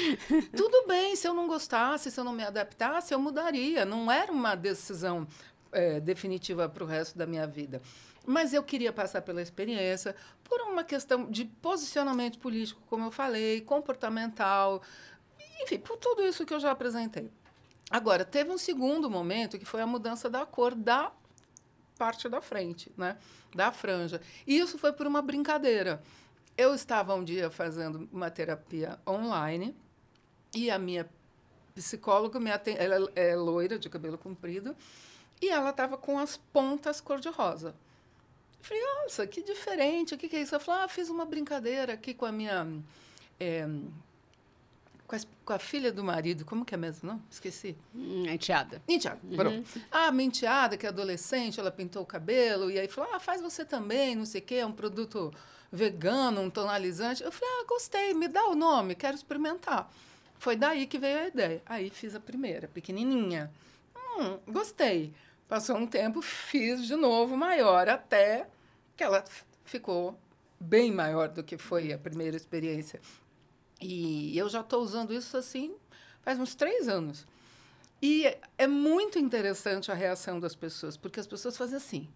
tudo 0.56 0.86
bem, 0.86 1.16
se 1.16 1.26
eu 1.26 1.34
não 1.34 1.46
gostasse, 1.46 2.10
se 2.10 2.18
eu 2.20 2.24
não 2.24 2.32
me 2.32 2.44
adaptasse, 2.44 3.12
eu 3.12 3.18
mudaria. 3.18 3.84
Não 3.84 4.10
era 4.10 4.30
uma 4.30 4.54
decisão 4.54 5.26
é, 5.72 6.00
definitiva 6.00 6.68
para 6.68 6.84
o 6.84 6.86
resto 6.86 7.18
da 7.18 7.26
minha 7.26 7.46
vida. 7.46 7.82
Mas 8.26 8.52
eu 8.52 8.62
queria 8.62 8.92
passar 8.92 9.22
pela 9.22 9.42
experiência 9.42 10.14
por 10.44 10.60
uma 10.62 10.84
questão 10.84 11.30
de 11.30 11.44
posicionamento 11.44 12.38
político, 12.38 12.80
como 12.88 13.06
eu 13.06 13.10
falei, 13.10 13.60
comportamental, 13.62 14.82
enfim, 15.62 15.78
por 15.78 15.96
tudo 15.96 16.22
isso 16.22 16.44
que 16.46 16.54
eu 16.54 16.60
já 16.60 16.70
apresentei. 16.70 17.30
Agora, 17.90 18.24
teve 18.24 18.50
um 18.50 18.58
segundo 18.58 19.08
momento 19.10 19.58
que 19.58 19.64
foi 19.64 19.80
a 19.80 19.86
mudança 19.86 20.28
da 20.28 20.44
cor 20.44 20.74
da 20.74 21.12
parte 21.96 22.28
da 22.28 22.40
frente, 22.40 22.92
né? 22.96 23.16
Da 23.54 23.72
franja. 23.72 24.20
E 24.46 24.58
isso 24.58 24.78
foi 24.78 24.92
por 24.92 25.06
uma 25.06 25.22
brincadeira. 25.22 26.02
Eu 26.56 26.74
estava 26.74 27.14
um 27.14 27.24
dia 27.24 27.50
fazendo 27.50 28.08
uma 28.12 28.30
terapia 28.30 28.98
online 29.06 29.74
e 30.54 30.70
a 30.70 30.78
minha 30.78 31.08
psicóloga 31.74 32.40
me 32.40 32.50
atende, 32.50 32.78
ela 32.78 33.10
é 33.14 33.36
loira, 33.36 33.78
de 33.78 33.88
cabelo 33.88 34.18
comprido, 34.18 34.76
e 35.40 35.48
ela 35.48 35.70
estava 35.70 35.96
com 35.96 36.18
as 36.18 36.36
pontas 36.36 37.00
cor-de-rosa. 37.00 37.74
Falei, 38.60 38.82
nossa, 38.82 39.26
que 39.26 39.42
diferente, 39.42 40.14
o 40.14 40.18
que, 40.18 40.28
que 40.28 40.36
é 40.36 40.42
isso? 40.42 40.54
Ela 40.54 40.64
falou, 40.64 40.82
ah, 40.82 40.88
fiz 40.88 41.08
uma 41.08 41.24
brincadeira 41.24 41.92
aqui 41.92 42.12
com 42.12 42.26
a 42.26 42.32
minha 42.32 42.66
é, 43.38 43.68
com 45.08 45.16
a, 45.16 45.18
com 45.42 45.52
a, 45.54 45.58
filha 45.58 45.90
do 45.90 46.04
marido, 46.04 46.44
como 46.44 46.66
que 46.66 46.74
é 46.74 46.76
mesmo, 46.76 47.08
não? 47.08 47.22
Esqueci. 47.30 47.74
Hum, 47.94 48.26
enteada. 48.28 48.82
Enteada, 48.86 49.18
uhum. 49.24 49.36
pronto. 49.36 49.80
Ah, 49.90 50.12
minha 50.12 50.26
enteada, 50.26 50.76
que 50.76 50.84
é 50.84 50.90
adolescente, 50.90 51.58
ela 51.58 51.70
pintou 51.70 52.02
o 52.02 52.06
cabelo, 52.06 52.70
e 52.70 52.78
aí 52.78 52.86
falou, 52.86 53.10
ah, 53.14 53.18
faz 53.18 53.40
você 53.40 53.64
também, 53.64 54.14
não 54.14 54.26
sei 54.26 54.42
o 54.42 54.44
quê, 54.44 54.56
é 54.56 54.66
um 54.66 54.72
produto 54.72 55.32
vegano, 55.72 56.42
um 56.42 56.50
tonalizante. 56.50 57.24
Eu 57.24 57.32
falei, 57.32 57.54
ah, 57.58 57.64
gostei, 57.66 58.12
me 58.12 58.28
dá 58.28 58.46
o 58.48 58.54
nome, 58.54 58.94
quero 58.94 59.16
experimentar. 59.16 59.90
Foi 60.38 60.54
daí 60.54 60.86
que 60.86 60.98
veio 60.98 61.18
a 61.20 61.28
ideia. 61.28 61.62
Aí 61.64 61.88
fiz 61.88 62.14
a 62.14 62.20
primeira, 62.20 62.68
pequenininha. 62.68 63.50
Hum, 63.96 64.38
gostei. 64.46 65.14
Passou 65.48 65.78
um 65.78 65.86
tempo, 65.86 66.20
fiz 66.20 66.86
de 66.86 66.94
novo 66.94 67.34
maior, 67.34 67.88
até 67.88 68.46
que 68.94 69.02
ela 69.02 69.24
ficou 69.64 70.18
bem 70.60 70.92
maior 70.92 71.28
do 71.28 71.42
que 71.42 71.56
foi 71.56 71.94
a 71.94 71.98
primeira 71.98 72.36
experiência. 72.36 73.00
E 73.80 74.36
eu 74.36 74.48
já 74.48 74.60
estou 74.60 74.82
usando 74.82 75.12
isso 75.12 75.36
assim 75.36 75.74
faz 76.28 76.38
uns 76.38 76.54
três 76.54 76.88
anos. 76.88 77.26
E 78.02 78.36
é 78.58 78.66
muito 78.66 79.18
interessante 79.18 79.90
a 79.90 79.94
reação 79.94 80.38
das 80.38 80.54
pessoas, 80.54 80.94
porque 80.94 81.18
as 81.18 81.26
pessoas 81.26 81.56
fazem 81.56 81.78
assim, 81.78 82.08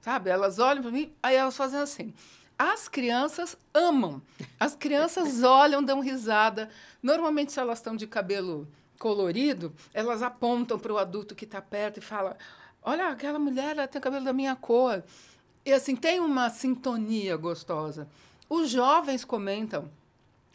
sabe? 0.00 0.30
Elas 0.30 0.60
olham 0.60 0.80
para 0.80 0.92
mim, 0.92 1.12
aí 1.20 1.34
elas 1.34 1.56
fazem 1.56 1.80
assim. 1.80 2.14
As 2.56 2.88
crianças 2.88 3.56
amam. 3.74 4.22
As 4.60 4.76
crianças 4.76 5.42
olham, 5.44 5.82
dão 5.82 5.98
risada. 5.98 6.70
Normalmente, 7.02 7.50
se 7.50 7.58
elas 7.58 7.78
estão 7.78 7.96
de 7.96 8.06
cabelo 8.06 8.68
colorido, 8.96 9.74
elas 9.92 10.22
apontam 10.22 10.78
para 10.78 10.92
o 10.92 10.98
adulto 10.98 11.34
que 11.34 11.44
está 11.44 11.60
perto 11.60 11.98
e 11.98 12.00
falam: 12.00 12.36
Olha, 12.80 13.08
aquela 13.08 13.40
mulher 13.40 13.76
ela 13.76 13.88
tem 13.88 14.00
cabelo 14.00 14.24
da 14.24 14.32
minha 14.32 14.54
cor. 14.54 15.02
E 15.66 15.72
assim, 15.72 15.96
tem 15.96 16.20
uma 16.20 16.48
sintonia 16.48 17.36
gostosa. 17.36 18.06
Os 18.48 18.70
jovens 18.70 19.24
comentam. 19.24 19.90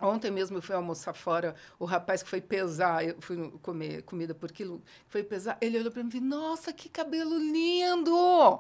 Ontem 0.02 0.30
mesmo 0.30 0.58
eu 0.58 0.62
fui 0.62 0.76
almoçar 0.76 1.14
fora, 1.14 1.56
o 1.80 1.86
rapaz 1.86 2.22
que 2.22 2.30
foi 2.30 2.42
pesar, 2.42 3.04
eu 3.04 3.16
fui 3.20 3.52
comer 3.62 4.04
comida 4.04 4.36
por 4.36 4.52
quilo, 4.52 4.82
foi 5.08 5.24
pesar, 5.24 5.58
ele 5.60 5.80
olhou 5.80 5.92
para 5.92 6.04
mim 6.04 6.10
e 6.10 6.12
disse, 6.14 6.24
nossa, 6.24 6.72
que 6.72 6.88
cabelo 6.88 7.38
lindo! 7.38 8.60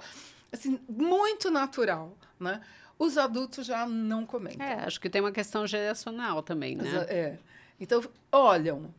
Assim, 0.51 0.79
muito 0.89 1.51
natural, 1.51 2.17
né? 2.39 2.62
Os 2.98 3.17
adultos 3.17 3.67
já 3.67 3.86
não 3.86 4.25
comentam. 4.25 4.65
É, 4.65 4.86
acho 4.86 5.00
que 5.00 5.10
tem 5.10 5.22
uma 5.22 5.32
questão 5.32 5.67
geracional 5.67 6.41
também, 6.41 6.75
né? 6.75 7.06
É. 7.08 7.38
Então, 7.79 8.03
olham, 8.32 8.91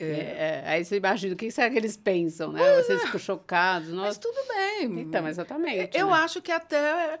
é. 0.00 0.04
É, 0.04 0.62
aí 0.66 0.84
você 0.84 0.96
imagina, 0.96 1.34
o 1.34 1.36
que 1.36 1.50
será 1.50 1.68
que 1.68 1.76
eles 1.76 1.94
pensam, 1.94 2.52
né? 2.52 2.60
Pois 2.60 2.86
Vocês 2.86 3.02
é. 3.02 3.06
ficam 3.06 3.20
chocados. 3.20 3.90
Nossa. 3.90 4.08
Mas 4.08 4.18
tudo 4.18 4.40
bem. 4.48 5.00
Então, 5.00 5.28
exatamente. 5.28 5.96
Eu 5.96 6.06
né? 6.06 6.12
acho 6.14 6.40
que 6.40 6.50
até 6.50 7.20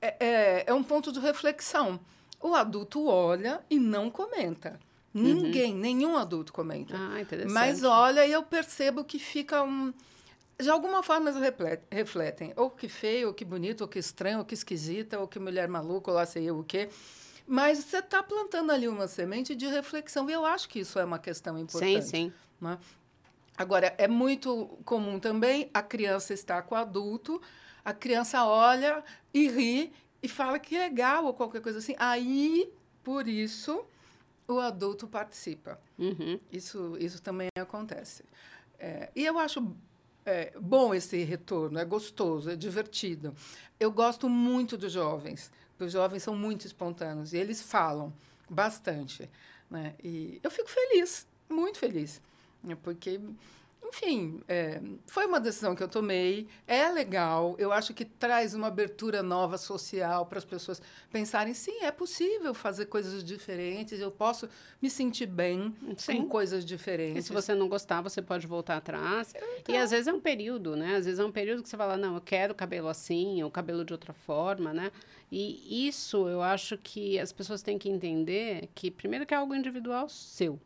é, 0.00 0.16
é, 0.20 0.64
é, 0.66 0.74
um 0.74 0.82
ponto 0.82 1.10
de 1.10 1.18
reflexão. 1.20 1.98
O 2.40 2.54
adulto 2.54 3.06
olha 3.06 3.60
e 3.68 3.78
não 3.78 4.10
comenta. 4.10 4.78
Ninguém, 5.12 5.72
uhum. 5.72 5.80
nenhum 5.80 6.16
adulto 6.16 6.52
comenta. 6.52 6.94
Ah, 6.96 7.20
interessante. 7.20 7.52
Mas 7.52 7.82
olha 7.82 8.26
e 8.26 8.32
eu 8.32 8.42
percebo 8.42 9.04
que 9.04 9.18
fica 9.18 9.62
um... 9.62 9.92
De 10.60 10.68
alguma 10.68 11.02
forma 11.02 11.30
eles 11.30 11.40
refletem. 11.90 12.52
Ou 12.56 12.70
que 12.70 12.88
feio, 12.88 13.28
ou 13.28 13.34
que 13.34 13.44
bonito, 13.44 13.82
ou 13.82 13.88
que 13.88 13.98
estranho, 13.98 14.38
ou 14.38 14.44
que 14.44 14.54
esquisita, 14.54 15.18
ou 15.18 15.26
que 15.26 15.38
mulher 15.38 15.68
maluca, 15.68 16.10
ou 16.10 16.16
lá 16.16 16.26
sei 16.26 16.44
eu 16.44 16.58
o 16.58 16.64
quê. 16.64 16.88
Mas 17.46 17.78
você 17.78 17.98
está 17.98 18.22
plantando 18.22 18.70
ali 18.70 18.86
uma 18.88 19.08
semente 19.08 19.54
de 19.54 19.66
reflexão. 19.66 20.28
E 20.28 20.32
eu 20.32 20.44
acho 20.44 20.68
que 20.68 20.80
isso 20.80 20.98
é 20.98 21.04
uma 21.04 21.18
questão 21.18 21.58
importante. 21.58 22.02
Sim, 22.02 22.10
sim. 22.10 22.32
Né? 22.60 22.78
Agora, 23.56 23.94
é 23.98 24.06
muito 24.06 24.78
comum 24.84 25.18
também 25.18 25.70
a 25.74 25.82
criança 25.82 26.34
estar 26.34 26.62
com 26.62 26.74
o 26.74 26.78
adulto, 26.78 27.40
a 27.84 27.92
criança 27.92 28.44
olha 28.44 29.02
e 29.32 29.48
ri 29.48 29.92
e 30.22 30.28
fala 30.28 30.58
que 30.58 30.76
legal 30.76 31.24
ou 31.26 31.34
qualquer 31.34 31.60
coisa 31.60 31.78
assim. 31.78 31.94
Aí, 31.98 32.72
por 33.02 33.28
isso, 33.28 33.84
o 34.46 34.58
adulto 34.58 35.06
participa. 35.06 35.80
Uhum. 35.98 36.38
Isso, 36.50 36.96
isso 36.98 37.22
também 37.22 37.48
acontece. 37.56 38.24
É, 38.78 39.10
e 39.14 39.24
eu 39.24 39.38
acho 39.38 39.74
é, 40.24 40.52
bom 40.60 40.94
esse 40.94 41.22
retorno, 41.24 41.78
é 41.78 41.84
gostoso, 41.84 42.50
é 42.50 42.56
divertido. 42.56 43.34
Eu 43.78 43.90
gosto 43.90 44.28
muito 44.28 44.76
dos 44.76 44.92
jovens, 44.92 45.50
os 45.78 45.92
jovens 45.92 46.22
são 46.22 46.36
muito 46.36 46.66
espontâneos 46.66 47.32
e 47.32 47.36
eles 47.36 47.62
falam 47.62 48.12
bastante. 48.48 49.28
Né? 49.70 49.94
E 50.02 50.40
eu 50.42 50.50
fico 50.50 50.68
feliz, 50.68 51.26
muito 51.48 51.78
feliz, 51.78 52.20
né? 52.62 52.76
porque 52.82 53.20
enfim, 53.88 54.40
é, 54.46 54.80
foi 55.06 55.26
uma 55.26 55.40
decisão 55.40 55.74
que 55.74 55.82
eu 55.82 55.88
tomei, 55.88 56.46
é 56.66 56.88
legal, 56.90 57.56
eu 57.58 57.72
acho 57.72 57.94
que 57.94 58.04
traz 58.04 58.54
uma 58.54 58.68
abertura 58.68 59.22
nova 59.22 59.56
social 59.56 60.26
para 60.26 60.38
as 60.38 60.44
pessoas 60.44 60.80
pensarem, 61.10 61.54
sim, 61.54 61.82
é 61.82 61.90
possível 61.90 62.52
fazer 62.52 62.86
coisas 62.86 63.24
diferentes, 63.24 63.98
eu 64.00 64.10
posso 64.10 64.48
me 64.80 64.90
sentir 64.90 65.26
bem 65.26 65.74
sim. 65.96 66.18
com 66.18 66.28
coisas 66.28 66.64
diferentes. 66.64 67.24
E 67.24 67.26
se 67.26 67.32
você 67.32 67.54
não 67.54 67.68
gostar, 67.68 68.02
você 68.02 68.20
pode 68.20 68.46
voltar 68.46 68.76
atrás. 68.76 69.34
Então, 69.60 69.74
e 69.74 69.78
às 69.78 69.90
vezes 69.90 70.06
é 70.06 70.12
um 70.12 70.20
período, 70.20 70.76
né? 70.76 70.96
Às 70.96 71.06
vezes 71.06 71.18
é 71.18 71.24
um 71.24 71.32
período 71.32 71.62
que 71.62 71.68
você 71.68 71.76
fala, 71.76 71.96
não, 71.96 72.14
eu 72.14 72.20
quero 72.20 72.54
cabelo 72.54 72.88
assim, 72.88 73.42
ou 73.42 73.50
cabelo 73.50 73.84
de 73.84 73.92
outra 73.92 74.12
forma, 74.12 74.72
né? 74.72 74.92
E 75.30 75.86
isso 75.86 76.28
eu 76.28 76.42
acho 76.42 76.78
que 76.78 77.18
as 77.18 77.32
pessoas 77.32 77.62
têm 77.62 77.78
que 77.78 77.88
entender 77.88 78.68
que, 78.74 78.90
primeiro, 78.90 79.26
que 79.26 79.34
é 79.34 79.36
algo 79.36 79.54
individual 79.54 80.08
seu 80.08 80.58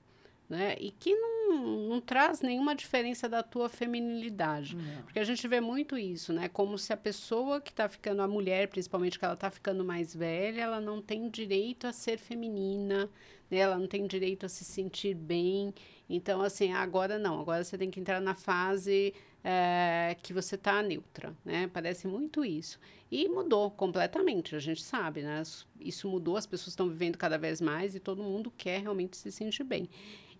né? 0.48 0.76
E 0.78 0.90
que 0.90 1.14
não, 1.14 1.88
não 1.88 2.00
traz 2.00 2.40
nenhuma 2.40 2.74
diferença 2.74 3.28
da 3.28 3.42
tua 3.42 3.68
feminilidade. 3.68 4.76
Não. 4.76 5.02
Porque 5.02 5.18
a 5.18 5.24
gente 5.24 5.46
vê 5.48 5.60
muito 5.60 5.96
isso, 5.96 6.32
né? 6.32 6.48
Como 6.48 6.78
se 6.78 6.92
a 6.92 6.96
pessoa 6.96 7.60
que 7.60 7.70
está 7.70 7.88
ficando, 7.88 8.22
a 8.22 8.28
mulher, 8.28 8.68
principalmente, 8.68 9.18
que 9.18 9.24
ela 9.24 9.34
está 9.34 9.50
ficando 9.50 9.84
mais 9.84 10.14
velha, 10.14 10.62
ela 10.62 10.80
não 10.80 11.00
tem 11.00 11.28
direito 11.28 11.86
a 11.86 11.92
ser 11.92 12.18
feminina, 12.18 13.08
né? 13.50 13.58
ela 13.58 13.78
não 13.78 13.86
tem 13.86 14.06
direito 14.06 14.46
a 14.46 14.48
se 14.48 14.64
sentir 14.64 15.14
bem. 15.14 15.74
Então, 16.08 16.42
assim, 16.42 16.72
agora 16.72 17.18
não, 17.18 17.40
agora 17.40 17.64
você 17.64 17.78
tem 17.78 17.90
que 17.90 17.98
entrar 17.98 18.20
na 18.20 18.34
fase 18.34 19.14
é, 19.44 20.16
que 20.22 20.32
você 20.32 20.54
está 20.54 20.82
neutra, 20.82 21.34
né? 21.44 21.68
Parece 21.72 22.06
muito 22.06 22.44
isso. 22.44 22.78
E 23.10 23.28
mudou 23.28 23.70
completamente, 23.70 24.54
a 24.54 24.58
gente 24.58 24.82
sabe, 24.82 25.22
né? 25.22 25.42
Isso 25.80 26.08
mudou, 26.08 26.36
as 26.36 26.46
pessoas 26.46 26.68
estão 26.68 26.88
vivendo 26.88 27.16
cada 27.16 27.36
vez 27.36 27.60
mais 27.60 27.94
e 27.94 28.00
todo 28.00 28.22
mundo 28.22 28.52
quer 28.56 28.80
realmente 28.80 29.16
se 29.16 29.30
sentir 29.30 29.64
bem. 29.64 29.88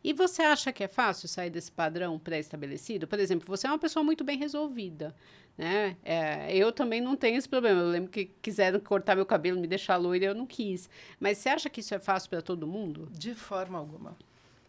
E 0.05 0.13
você 0.13 0.43
acha 0.43 0.73
que 0.73 0.83
é 0.83 0.89
fácil 0.89 1.29
sair 1.29 1.51
desse 1.51 1.71
padrão 1.71 2.19
pré-estabelecido? 2.19 3.07
Por 3.07 3.21
exemplo, 3.21 3.47
você 3.47 3.67
é 3.67 3.71
uma 3.71 3.79
pessoa 3.79 4.03
muito 4.03 4.25
bem 4.25 4.37
resolvida, 4.37 5.15
né? 5.57 5.97
É, 6.03 6.55
eu 6.57 6.73
também 6.73 7.01
não 7.01 7.15
tenho 7.15 7.39
esse 7.39 7.49
problema. 7.49 7.81
Eu 7.81 7.89
lembro 7.89 8.11
que 8.11 8.27
quiseram 8.43 8.81
cortar 8.81 9.15
meu 9.15 9.25
cabelo, 9.25 9.61
me 9.61 9.67
deixar 9.67 9.97
loira, 9.97 10.25
eu 10.27 10.35
não 10.35 10.47
quis. 10.47 10.91
Mas 11.21 11.39
você 11.39 11.51
acha 11.51 11.71
que 11.71 11.81
isso 11.81 11.95
é 11.95 12.01
fácil 12.01 12.31
para 12.31 12.43
todo 12.43 12.67
mundo? 12.67 13.09
De 13.13 13.35
forma 13.35 13.79
alguma. 13.79 14.17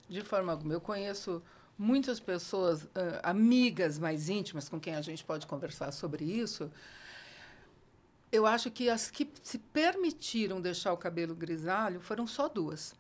De 0.08 0.22
forma 0.22 0.52
alguma. 0.52 0.74
Eu 0.74 0.82
conheço 0.82 1.42
muitas 1.78 2.20
pessoas, 2.20 2.84
uh, 2.84 3.20
amigas 3.24 3.98
mais 3.98 4.30
íntimas, 4.30 4.70
com 4.70 4.80
quem 4.80 4.96
a 4.96 5.02
gente 5.02 5.24
pode 5.24 5.48
conversar 5.48 5.92
sobre 5.92 6.24
isso. 6.24 6.72
Eu 8.32 8.46
acho 8.46 8.70
que 8.70 8.90
as 8.90 9.10
que 9.10 9.28
se 9.42 9.58
permitiram 9.58 10.62
deixar 10.62 10.94
o 10.94 10.98
cabelo 10.98 11.36
grisalho 11.36 12.00
foram 12.00 12.28
só 12.28 12.48
duas. 12.48 12.96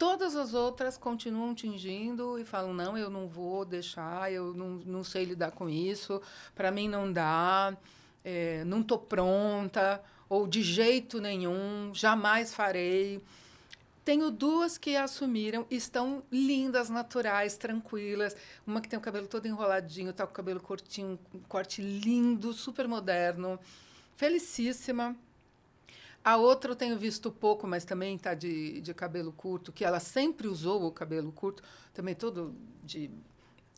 Todas 0.00 0.34
as 0.34 0.54
outras 0.54 0.96
continuam 0.96 1.54
tingindo 1.54 2.38
e 2.38 2.44
falam: 2.46 2.72
não, 2.72 2.96
eu 2.96 3.10
não 3.10 3.28
vou 3.28 3.66
deixar, 3.66 4.32
eu 4.32 4.54
não, 4.54 4.80
não 4.86 5.04
sei 5.04 5.26
lidar 5.26 5.50
com 5.50 5.68
isso, 5.68 6.22
para 6.54 6.70
mim 6.70 6.88
não 6.88 7.12
dá, 7.12 7.76
é, 8.24 8.64
não 8.64 8.80
estou 8.80 8.98
pronta, 8.98 10.02
ou 10.26 10.46
de 10.46 10.62
jeito 10.62 11.20
nenhum, 11.20 11.92
jamais 11.92 12.54
farei. 12.54 13.22
Tenho 14.02 14.30
duas 14.30 14.78
que 14.78 14.96
assumiram, 14.96 15.66
estão 15.70 16.22
lindas, 16.32 16.88
naturais, 16.88 17.58
tranquilas. 17.58 18.34
Uma 18.66 18.80
que 18.80 18.88
tem 18.88 18.98
o 18.98 19.02
cabelo 19.02 19.26
todo 19.26 19.46
enroladinho, 19.46 20.12
está 20.12 20.24
com 20.24 20.32
o 20.32 20.34
cabelo 20.34 20.60
curtinho, 20.60 21.18
um 21.34 21.40
corte 21.40 21.82
lindo, 21.82 22.54
super 22.54 22.88
moderno. 22.88 23.60
Felicíssima. 24.16 25.14
A 26.22 26.36
outra 26.36 26.72
eu 26.72 26.76
tenho 26.76 26.98
visto 26.98 27.30
pouco, 27.30 27.66
mas 27.66 27.84
também 27.84 28.16
está 28.16 28.34
de, 28.34 28.80
de 28.80 28.92
cabelo 28.92 29.32
curto, 29.32 29.72
que 29.72 29.84
ela 29.84 29.98
sempre 29.98 30.46
usou 30.46 30.84
o 30.86 30.92
cabelo 30.92 31.32
curto, 31.32 31.62
também 31.94 32.14
todo 32.14 32.54
de. 32.84 33.10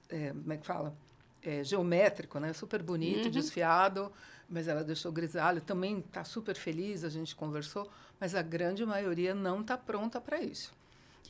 É, 0.08 0.30
como 0.30 0.52
é 0.52 0.56
que 0.56 0.66
fala? 0.66 0.96
É, 1.40 1.62
geométrico, 1.62 2.38
né? 2.38 2.52
Super 2.52 2.82
bonito, 2.82 3.26
uhum. 3.26 3.30
desfiado, 3.30 4.12
mas 4.49 4.66
ela 4.66 4.82
deixou 4.82 5.12
grisalho. 5.12 5.61
Também 5.61 6.00
está 6.00 6.25
super 6.25 6.56
feliz, 6.56 7.04
a 7.04 7.08
gente 7.08 7.34
conversou, 7.34 7.88
mas 8.18 8.34
a 8.34 8.42
grande 8.42 8.84
maioria 8.84 9.34
não 9.34 9.61
está 9.61 9.78
pronta 9.78 10.20
para 10.20 10.40
isso. 10.40 10.72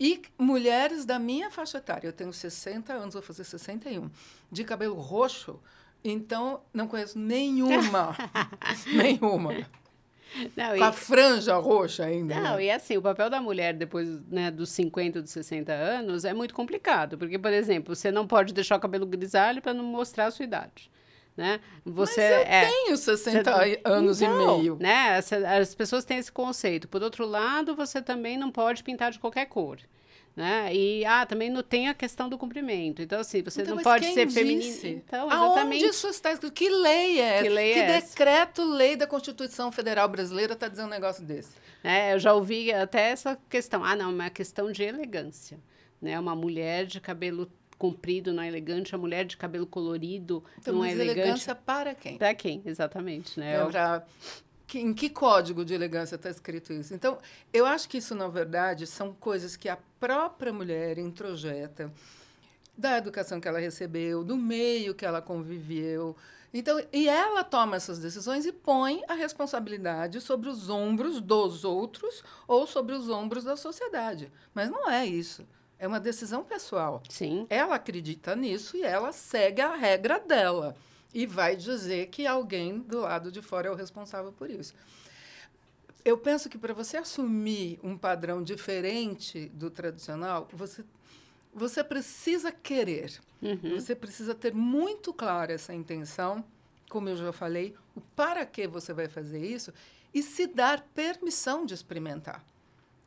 E 0.00 0.22
mulheres 0.38 1.04
da 1.04 1.18
minha 1.18 1.50
faixa 1.50 1.78
etária, 1.78 2.08
eu 2.08 2.12
tenho 2.12 2.32
60 2.32 2.92
anos, 2.92 3.14
vou 3.14 3.22
fazer 3.22 3.44
61, 3.44 4.10
de 4.50 4.64
cabelo 4.64 4.98
roxo, 4.98 5.60
então 6.02 6.62
não 6.72 6.88
conheço 6.88 7.18
nenhuma, 7.18 8.16
nenhuma. 8.88 9.54
Não, 10.56 10.68
com 10.70 10.76
e... 10.76 10.82
a 10.82 10.92
franja 10.92 11.56
roxa 11.56 12.04
ainda. 12.04 12.34
Não, 12.34 12.56
né? 12.56 12.64
e 12.64 12.70
assim, 12.70 12.96
o 12.96 13.02
papel 13.02 13.28
da 13.28 13.40
mulher 13.40 13.74
depois 13.74 14.08
né, 14.30 14.50
dos 14.50 14.70
50, 14.70 15.22
dos 15.22 15.30
60 15.30 15.72
anos 15.72 16.24
é 16.24 16.32
muito 16.32 16.54
complicado. 16.54 17.18
Porque, 17.18 17.38
por 17.38 17.52
exemplo, 17.52 17.94
você 17.94 18.10
não 18.10 18.26
pode 18.26 18.52
deixar 18.52 18.76
o 18.76 18.80
cabelo 18.80 19.06
grisalho 19.06 19.60
para 19.60 19.74
não 19.74 19.84
mostrar 19.84 20.26
a 20.26 20.30
sua 20.30 20.44
idade. 20.44 20.90
Né? 21.36 21.60
Você 21.84 22.20
Mas 22.20 22.30
eu 22.30 22.52
é, 22.52 22.68
tenho 22.68 22.96
60 22.96 23.42
você, 23.50 23.80
anos 23.84 24.20
então, 24.20 24.42
e 24.42 24.58
meio. 24.58 24.76
Né? 24.78 25.16
As, 25.16 25.32
as 25.32 25.74
pessoas 25.74 26.04
têm 26.04 26.18
esse 26.18 26.30
conceito. 26.30 26.88
Por 26.88 27.02
outro 27.02 27.26
lado, 27.26 27.74
você 27.74 28.02
também 28.02 28.36
não 28.36 28.50
pode 28.50 28.84
pintar 28.84 29.10
de 29.10 29.18
qualquer 29.18 29.46
cor. 29.46 29.78
Né? 30.34 30.74
E 30.74 31.04
ah, 31.04 31.26
também 31.26 31.50
não 31.50 31.62
tem 31.62 31.88
a 31.88 31.94
questão 31.94 32.26
do 32.28 32.38
cumprimento. 32.38 33.02
Então, 33.02 33.20
assim, 33.20 33.42
você 33.42 33.60
Então, 33.62 33.76
não 33.76 33.82
pode 33.82 34.06
ser 34.14 34.30
feminino. 34.30 34.64
Então, 34.82 35.30
Aonde 35.30 35.52
exatamente. 35.52 35.84
isso 35.84 36.08
está 36.08 36.32
escrito? 36.32 36.52
Que 36.54 36.70
lei 36.70 37.20
é 37.20 37.24
essa? 37.34 37.42
Que 37.42 37.48
lei 37.50 37.72
que 37.74 37.78
é 37.80 37.90
essa? 37.96 38.08
decreto-lei 38.08 38.96
da 38.96 39.06
Constituição 39.06 39.70
Federal 39.70 40.08
Brasileira 40.08 40.54
está 40.54 40.68
dizendo 40.68 40.86
um 40.86 40.90
negócio 40.90 41.22
desse? 41.22 41.50
É, 41.84 42.14
eu 42.14 42.18
já 42.18 42.32
ouvi 42.32 42.72
até 42.72 43.10
essa 43.10 43.38
questão. 43.50 43.84
Ah, 43.84 43.94
não, 43.94 44.06
é 44.10 44.14
uma 44.14 44.30
questão 44.30 44.72
de 44.72 44.82
elegância. 44.82 45.58
Né? 46.00 46.18
Uma 46.18 46.34
mulher 46.34 46.86
de 46.86 46.98
cabelo 46.98 47.50
comprido 47.76 48.32
não 48.32 48.42
é 48.42 48.48
elegante, 48.48 48.94
a 48.94 48.98
mulher 48.98 49.24
de 49.24 49.36
cabelo 49.36 49.66
colorido 49.66 50.42
Então, 50.58 50.72
não 50.74 50.84
é 50.84 50.88
mas 50.90 51.00
elegante. 51.00 51.18
elegância 51.20 51.54
para 51.54 51.94
quem? 51.94 52.16
Para 52.16 52.32
quem? 52.34 52.62
Exatamente. 52.64 53.38
Né? 53.38 53.54
É 53.56 53.64
pra- 53.66 54.06
que- 54.72 54.80
em 54.80 54.94
que 54.94 55.10
código 55.10 55.66
de 55.66 55.74
elegância 55.74 56.14
está 56.16 56.30
escrito 56.30 56.72
isso? 56.72 56.94
Então, 56.94 57.18
eu 57.52 57.66
acho 57.66 57.86
que 57.86 57.98
isso, 57.98 58.14
na 58.14 58.26
verdade, 58.26 58.86
são 58.86 59.12
coisas 59.12 59.54
que 59.54 59.68
a 59.68 59.76
própria 60.00 60.50
mulher 60.50 60.96
introjeta 60.96 61.92
da 62.76 62.96
educação 62.96 63.38
que 63.38 63.46
ela 63.46 63.58
recebeu, 63.58 64.24
do 64.24 64.34
meio 64.34 64.94
que 64.94 65.04
ela 65.04 65.20
conviveu. 65.20 66.16
Então, 66.54 66.82
e 66.90 67.06
ela 67.06 67.44
toma 67.44 67.76
essas 67.76 67.98
decisões 67.98 68.46
e 68.46 68.52
põe 68.52 69.02
a 69.08 69.12
responsabilidade 69.12 70.22
sobre 70.22 70.48
os 70.48 70.70
ombros 70.70 71.20
dos 71.20 71.64
outros 71.64 72.24
ou 72.48 72.66
sobre 72.66 72.94
os 72.94 73.10
ombros 73.10 73.44
da 73.44 73.56
sociedade. 73.58 74.32
Mas 74.54 74.70
não 74.70 74.88
é 74.88 75.04
isso. 75.04 75.46
É 75.78 75.86
uma 75.86 76.00
decisão 76.00 76.42
pessoal. 76.44 77.02
Sim. 77.10 77.46
Ela 77.50 77.74
acredita 77.74 78.34
nisso 78.34 78.74
e 78.74 78.82
ela 78.82 79.12
segue 79.12 79.60
a 79.60 79.74
regra 79.76 80.18
dela. 80.18 80.74
E 81.12 81.26
vai 81.26 81.56
dizer 81.56 82.06
que 82.08 82.26
alguém 82.26 82.78
do 82.78 83.00
lado 83.00 83.30
de 83.30 83.42
fora 83.42 83.68
é 83.68 83.70
o 83.70 83.74
responsável 83.74 84.32
por 84.32 84.50
isso. 84.50 84.74
Eu 86.04 86.18
penso 86.18 86.48
que 86.48 86.58
para 86.58 86.74
você 86.74 86.96
assumir 86.96 87.78
um 87.82 87.96
padrão 87.96 88.42
diferente 88.42 89.48
do 89.50 89.70
tradicional, 89.70 90.48
você, 90.52 90.84
você 91.54 91.84
precisa 91.84 92.50
querer. 92.50 93.20
Uhum. 93.40 93.78
Você 93.78 93.94
precisa 93.94 94.34
ter 94.34 94.52
muito 94.52 95.12
clara 95.12 95.52
essa 95.52 95.72
intenção, 95.72 96.44
como 96.88 97.08
eu 97.08 97.16
já 97.16 97.32
falei, 97.32 97.76
o 97.94 98.00
para 98.00 98.44
que 98.44 98.66
você 98.66 98.92
vai 98.92 99.08
fazer 99.08 99.44
isso 99.44 99.72
e 100.12 100.22
se 100.22 100.46
dar 100.46 100.82
permissão 100.94 101.64
de 101.64 101.74
experimentar. 101.74 102.44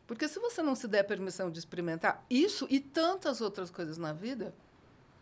Porque 0.07 0.27
se 0.27 0.39
você 0.39 0.61
não 0.61 0.75
se 0.75 0.87
der 0.87 1.03
permissão 1.03 1.49
de 1.49 1.59
experimentar 1.59 2.23
isso 2.29 2.67
e 2.69 2.79
tantas 2.79 3.41
outras 3.41 3.71
coisas 3.71 3.97
na 3.97 4.13
vida, 4.13 4.53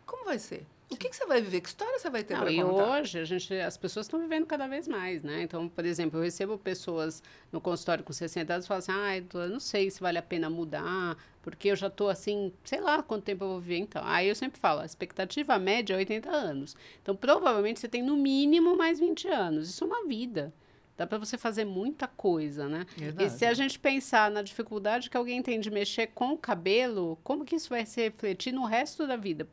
como 0.06 0.24
vai 0.24 0.38
ser? 0.38 0.66
O 0.94 0.96
que, 0.96 1.08
que 1.08 1.16
você 1.16 1.26
vai 1.26 1.42
viver? 1.42 1.60
Que 1.60 1.68
história 1.68 1.98
você 1.98 2.08
vai 2.08 2.22
ter 2.22 2.36
para 2.36 2.50
e 2.50 2.62
contar? 2.62 3.00
hoje 3.00 3.18
a 3.18 3.24
gente, 3.24 3.52
as 3.54 3.76
pessoas 3.76 4.06
estão 4.06 4.20
vivendo 4.20 4.46
cada 4.46 4.66
vez 4.66 4.86
mais, 4.86 5.22
né? 5.22 5.42
Então, 5.42 5.68
por 5.68 5.84
exemplo, 5.84 6.18
eu 6.18 6.22
recebo 6.22 6.56
pessoas 6.56 7.22
no 7.52 7.60
consultório 7.60 8.04
com 8.04 8.12
60 8.12 8.52
anos 8.52 8.64
e 8.64 8.68
falam 8.68 8.78
assim, 8.78 8.92
ah, 8.92 9.16
eu 9.18 9.48
não 9.50 9.60
sei 9.60 9.90
se 9.90 10.00
vale 10.00 10.18
a 10.18 10.22
pena 10.22 10.48
mudar, 10.48 11.16
porque 11.42 11.68
eu 11.68 11.76
já 11.76 11.88
estou 11.88 12.08
assim, 12.08 12.52
sei 12.64 12.80
lá 12.80 13.02
quanto 13.02 13.24
tempo 13.24 13.44
eu 13.44 13.48
vou 13.48 13.60
viver 13.60 13.78
então. 13.78 14.02
Aí 14.04 14.28
eu 14.28 14.34
sempre 14.34 14.58
falo, 14.58 14.80
a 14.80 14.86
expectativa 14.86 15.58
média 15.58 15.94
é 15.94 15.98
80 15.98 16.30
anos. 16.30 16.76
Então, 17.02 17.14
provavelmente 17.14 17.80
você 17.80 17.88
tem 17.88 18.02
no 18.02 18.16
mínimo 18.16 18.76
mais 18.76 19.00
20 19.00 19.28
anos. 19.28 19.68
Isso 19.68 19.84
é 19.84 19.86
uma 19.86 20.06
vida. 20.06 20.52
Dá 20.96 21.06
para 21.06 21.18
você 21.18 21.36
fazer 21.36 21.64
muita 21.64 22.06
coisa, 22.06 22.68
né? 22.68 22.86
Verdade. 22.96 23.24
E 23.24 23.36
se 23.36 23.44
a 23.44 23.52
gente 23.52 23.78
pensar 23.80 24.30
na 24.30 24.42
dificuldade 24.42 25.10
que 25.10 25.16
alguém 25.16 25.42
tem 25.42 25.58
de 25.58 25.68
mexer 25.68 26.08
com 26.08 26.32
o 26.34 26.38
cabelo, 26.38 27.18
como 27.24 27.44
que 27.44 27.56
isso 27.56 27.68
vai 27.68 27.84
se 27.84 28.00
refletir 28.00 28.52
no 28.52 28.64
resto 28.64 29.04
da 29.06 29.16
vida? 29.16 29.48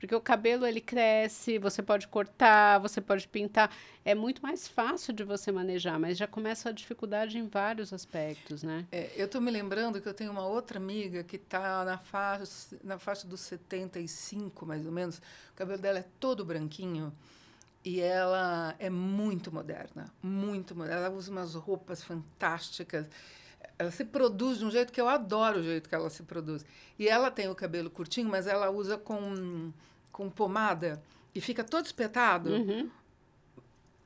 Porque 0.00 0.14
o 0.14 0.20
cabelo 0.20 0.66
ele 0.66 0.80
cresce, 0.80 1.58
você 1.58 1.82
pode 1.82 2.08
cortar, 2.08 2.78
você 2.78 3.02
pode 3.02 3.28
pintar. 3.28 3.70
É 4.02 4.14
muito 4.14 4.42
mais 4.42 4.66
fácil 4.66 5.12
de 5.12 5.22
você 5.22 5.52
manejar, 5.52 6.00
mas 6.00 6.16
já 6.16 6.26
começa 6.26 6.70
a 6.70 6.72
dificuldade 6.72 7.36
em 7.36 7.46
vários 7.46 7.92
aspectos, 7.92 8.62
né? 8.62 8.86
É, 8.90 9.10
eu 9.14 9.26
estou 9.26 9.42
me 9.42 9.50
lembrando 9.50 10.00
que 10.00 10.08
eu 10.08 10.14
tenho 10.14 10.32
uma 10.32 10.46
outra 10.46 10.78
amiga 10.78 11.22
que 11.22 11.36
está 11.36 11.84
na 11.84 11.98
faixa, 11.98 12.78
na 12.82 12.98
faixa 12.98 13.28
dos 13.28 13.40
75, 13.40 14.64
mais 14.64 14.86
ou 14.86 14.90
menos. 14.90 15.18
O 15.18 15.54
cabelo 15.54 15.78
dela 15.78 15.98
é 15.98 16.06
todo 16.18 16.46
branquinho 16.46 17.12
e 17.84 18.00
ela 18.00 18.74
é 18.78 18.88
muito 18.88 19.52
moderna, 19.52 20.10
muito 20.22 20.74
moderna. 20.74 21.06
Ela 21.06 21.14
usa 21.14 21.30
umas 21.30 21.54
roupas 21.54 22.02
fantásticas. 22.02 23.06
Ela 23.80 23.90
se 23.90 24.04
produz 24.04 24.58
de 24.58 24.66
um 24.66 24.70
jeito 24.70 24.92
que 24.92 25.00
eu 25.00 25.08
adoro 25.08 25.60
o 25.60 25.62
jeito 25.62 25.88
que 25.88 25.94
ela 25.94 26.10
se 26.10 26.22
produz. 26.22 26.66
E 26.98 27.08
ela 27.08 27.30
tem 27.30 27.48
o 27.48 27.54
cabelo 27.54 27.88
curtinho, 27.88 28.28
mas 28.28 28.46
ela 28.46 28.68
usa 28.68 28.98
com, 28.98 29.72
com 30.12 30.28
pomada 30.28 31.02
e 31.34 31.40
fica 31.40 31.64
todo 31.64 31.86
espetado. 31.86 32.50
Uhum. 32.50 32.90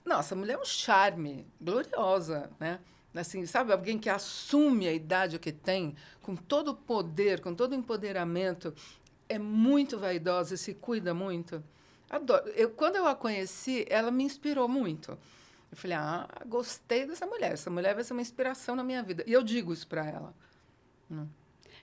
Nossa, 0.04 0.37
a 0.37 0.38
mulher 0.38 0.54
é 0.54 0.58
um 0.60 0.64
charme, 0.64 1.44
gloriosa, 1.60 2.52
né? 2.60 2.78
Assim, 3.12 3.44
sabe, 3.46 3.72
alguém 3.72 3.98
que 3.98 4.08
assume 4.08 4.87
a 4.87 4.92
idade 4.92 5.40
que 5.40 5.50
tem, 5.50 5.96
com 6.22 6.37
todo 6.37 6.68
o 6.68 6.76
poder, 6.76 7.40
com 7.40 7.52
todo 7.52 7.72
o 7.72 7.74
empoderamento, 7.74 8.72
é 9.28 9.40
muito 9.40 9.98
vaidosa 9.98 10.54
e 10.54 10.58
se 10.58 10.72
cuida 10.72 11.12
muito. 11.12 11.60
Adoro. 12.08 12.48
Eu, 12.50 12.70
quando 12.70 12.94
eu 12.94 13.08
a 13.08 13.14
conheci, 13.16 13.84
ela 13.90 14.12
me 14.12 14.22
inspirou 14.22 14.68
muito. 14.68 15.18
Eu 15.74 15.76
falei, 15.76 15.96
ah, 15.96 16.28
gostei 16.46 17.04
dessa 17.04 17.26
mulher. 17.26 17.52
Essa 17.52 17.68
mulher 17.68 17.96
vai 17.96 18.04
ser 18.04 18.12
uma 18.12 18.22
inspiração 18.22 18.76
na 18.76 18.84
minha 18.84 19.02
vida. 19.02 19.24
E 19.26 19.32
eu 19.32 19.42
digo 19.42 19.72
isso 19.72 19.88
para 19.88 20.06
ela. 20.06 20.32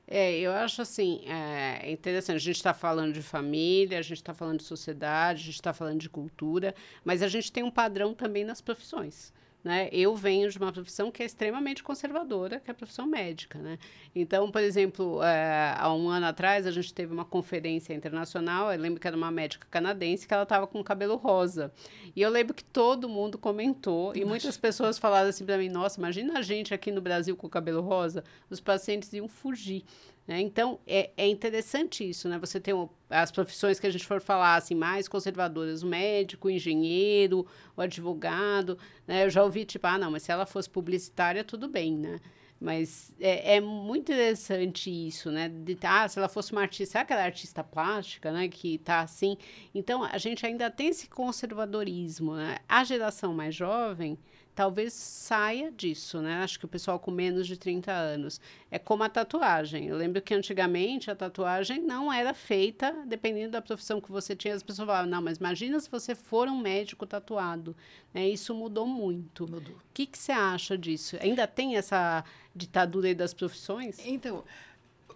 É, 0.08 0.39
eu 0.39 0.54
acho 0.54 0.82
assim, 0.82 1.21
é 1.27 1.91
interessante. 1.91 2.38
A 2.38 2.39
gente 2.39 2.56
está 2.56 2.73
falando 2.73 3.12
de 3.12 3.21
família, 3.21 3.99
a 3.99 4.01
gente 4.01 4.17
está 4.17 4.34
falando 4.34 4.60
de 4.60 4.63
sociedade, 4.63 5.41
a 5.41 5.45
gente 5.45 5.56
está 5.56 5.73
falando 5.73 5.99
de 5.99 6.10
cultura, 6.10 6.73
mas 7.04 7.21
a 7.21 7.27
gente 7.27 7.51
tem 7.51 7.63
um 7.63 7.69
padrão 7.71 8.13
também 8.13 8.45
nas 8.45 8.62
profissões. 8.62 9.34
Né? 9.63 9.89
Eu 9.91 10.15
venho 10.15 10.50
de 10.50 10.58
uma 10.58 10.71
profissão 10.71 11.12
que 11.12 11.21
é 11.21 11.26
extremamente 11.26 11.84
conservadora, 11.84 12.60
que 12.60 12.69
é 12.69 12.74
a 12.74 12.76
profissão 12.76 13.06
médica. 13.06 13.60
Né? 13.60 13.78
Então, 14.15 14.50
por 14.50 14.62
exemplo, 14.62 15.21
é, 15.21 15.76
há 15.78 15.93
um 15.93 16.10
ano 16.10 16.26
atrás, 16.26 16.65
a 16.65 16.71
gente 16.71 16.91
teve 16.91 17.13
uma 17.13 17.26
conferência 17.26 17.93
internacional. 17.93 18.71
Eu 18.71 18.80
lembro 18.80 19.00
que 19.00 19.08
era 19.08 19.15
uma 19.15 19.30
médica 19.30 19.67
canadense 19.69 20.28
que 20.28 20.34
ela 20.34 20.43
estava 20.43 20.65
com 20.65 20.80
o 20.80 20.84
cabelo 20.84 21.15
rosa. 21.15 21.71
E 22.15 22.21
eu 22.21 22.30
lembro 22.30 22.56
que 22.56 22.63
todo 22.63 23.08
mundo 23.08 23.38
comentou, 23.38 24.15
e 24.15 24.26
muitas 24.26 24.58
pessoas 24.58 24.97
falaram 24.97 25.30
assim 25.30 25.45
para 25.45 25.58
mim: 25.58 25.69
Nossa, 25.69 26.00
imagina 26.00 26.39
a 26.39 26.41
gente 26.41 26.74
aqui 26.74 26.91
no 26.91 27.02
Brasil 27.02 27.38
com 27.38 27.47
o 27.47 27.50
cabelo 27.50 27.82
rosa, 27.82 28.24
os 28.50 28.60
pacientes 28.60 29.13
iam 29.13 29.28
fugir. 29.28 29.84
Né? 30.32 30.39
Então, 30.39 30.80
é, 30.88 31.10
é 31.17 31.28
interessante 31.28 32.10
isso, 32.10 32.30
né? 32.30 32.39
Você 32.39 32.58
tem 32.58 32.74
as 33.10 33.30
profissões 33.34 33.82
que 33.82 33.86
a 33.86 33.89
gente 33.89 34.08
for 34.08 34.22
falar 34.22 34.56
assim, 34.56 34.74
mais 34.74 35.06
conservadoras, 35.06 35.84
o 35.84 35.88
médico, 35.88 36.48
o 36.48 36.50
engenheiro, 36.50 37.46
o 37.76 37.82
advogado. 37.82 38.78
Né? 39.06 39.26
Eu 39.26 39.30
já 39.30 39.44
ouvi, 39.44 39.65
tipo, 39.65 39.86
ah, 39.88 39.98
não, 39.98 40.10
mas 40.10 40.24
se 40.24 40.32
ela 40.32 40.46
fosse 40.46 40.70
publicitária, 40.70 41.44
tudo 41.44 41.67
bem, 41.67 41.98
né? 41.98 42.22
Mas 42.62 43.13
é, 43.20 43.58
é 43.58 43.60
muito 43.60 44.13
interessante 44.13 44.89
isso, 44.89 45.30
né? 45.30 45.50
De, 45.50 45.78
ah, 45.84 46.08
se 46.08 46.17
ela 46.17 46.30
fosse 46.30 46.54
uma 46.54 46.62
artista, 46.62 46.94
sabe 46.94 47.04
aquela 47.04 47.24
artista 47.26 47.62
plástica, 47.62 48.32
né? 48.32 48.48
Que 48.48 48.78
tá 48.78 49.02
assim. 49.02 49.36
Então, 49.76 50.02
a 50.02 50.17
gente 50.17 50.46
ainda 50.46 50.72
tem 50.72 50.88
esse 50.88 51.10
conservadorismo, 51.10 52.36
né? 52.36 52.60
A 52.70 52.86
geração 52.86 53.34
mais 53.34 53.54
jovem 53.54 54.17
talvez 54.54 54.94
saia 54.94 55.72
disso, 55.72 56.22
né? 56.22 56.44
Acho 56.44 56.60
que 56.60 56.66
o 56.66 56.68
pessoal 56.68 57.00
com 57.00 57.12
menos 57.12 57.48
de 57.48 57.58
30 57.58 57.92
anos. 57.92 58.40
É 58.70 58.78
como 58.78 59.04
a 59.04 59.10
tatuagem. 59.10 59.88
Eu 59.88 59.98
lembro 59.98 60.22
que 60.22 60.34
antigamente 60.34 61.10
a 61.10 61.16
tatuagem 61.16 61.82
não 61.82 62.12
era 62.12 62.34
feita 62.34 62.92
dependendo 63.06 63.52
da 63.52 63.62
profissão 63.62 64.02
que 64.02 64.12
você 64.12 64.36
tinha. 64.36 64.54
As 64.54 64.64
pessoas 64.64 64.88
falavam, 64.88 65.10
não, 65.10 65.22
mas 65.22 65.38
imagina 65.38 65.80
se 65.80 65.90
você 65.90 66.14
for 66.14 66.48
um 66.48 66.58
médico 66.58 67.06
tatuado. 67.06 67.76
Né? 68.14 68.28
Isso 68.28 68.54
mudou 68.54 68.86
muito. 68.86 69.50
Mudou. 69.50 69.76
O 69.76 69.82
que, 69.94 70.06
que 70.06 70.18
você 70.18 70.32
acha 70.32 70.78
disso? 70.78 71.18
Ainda 71.22 71.48
tem 71.48 71.78
essa 71.78 72.24
ditadura 72.56 73.08
aí 73.08 73.16
das 73.16 73.34
profissões? 73.34 73.98
Então, 74.06 74.44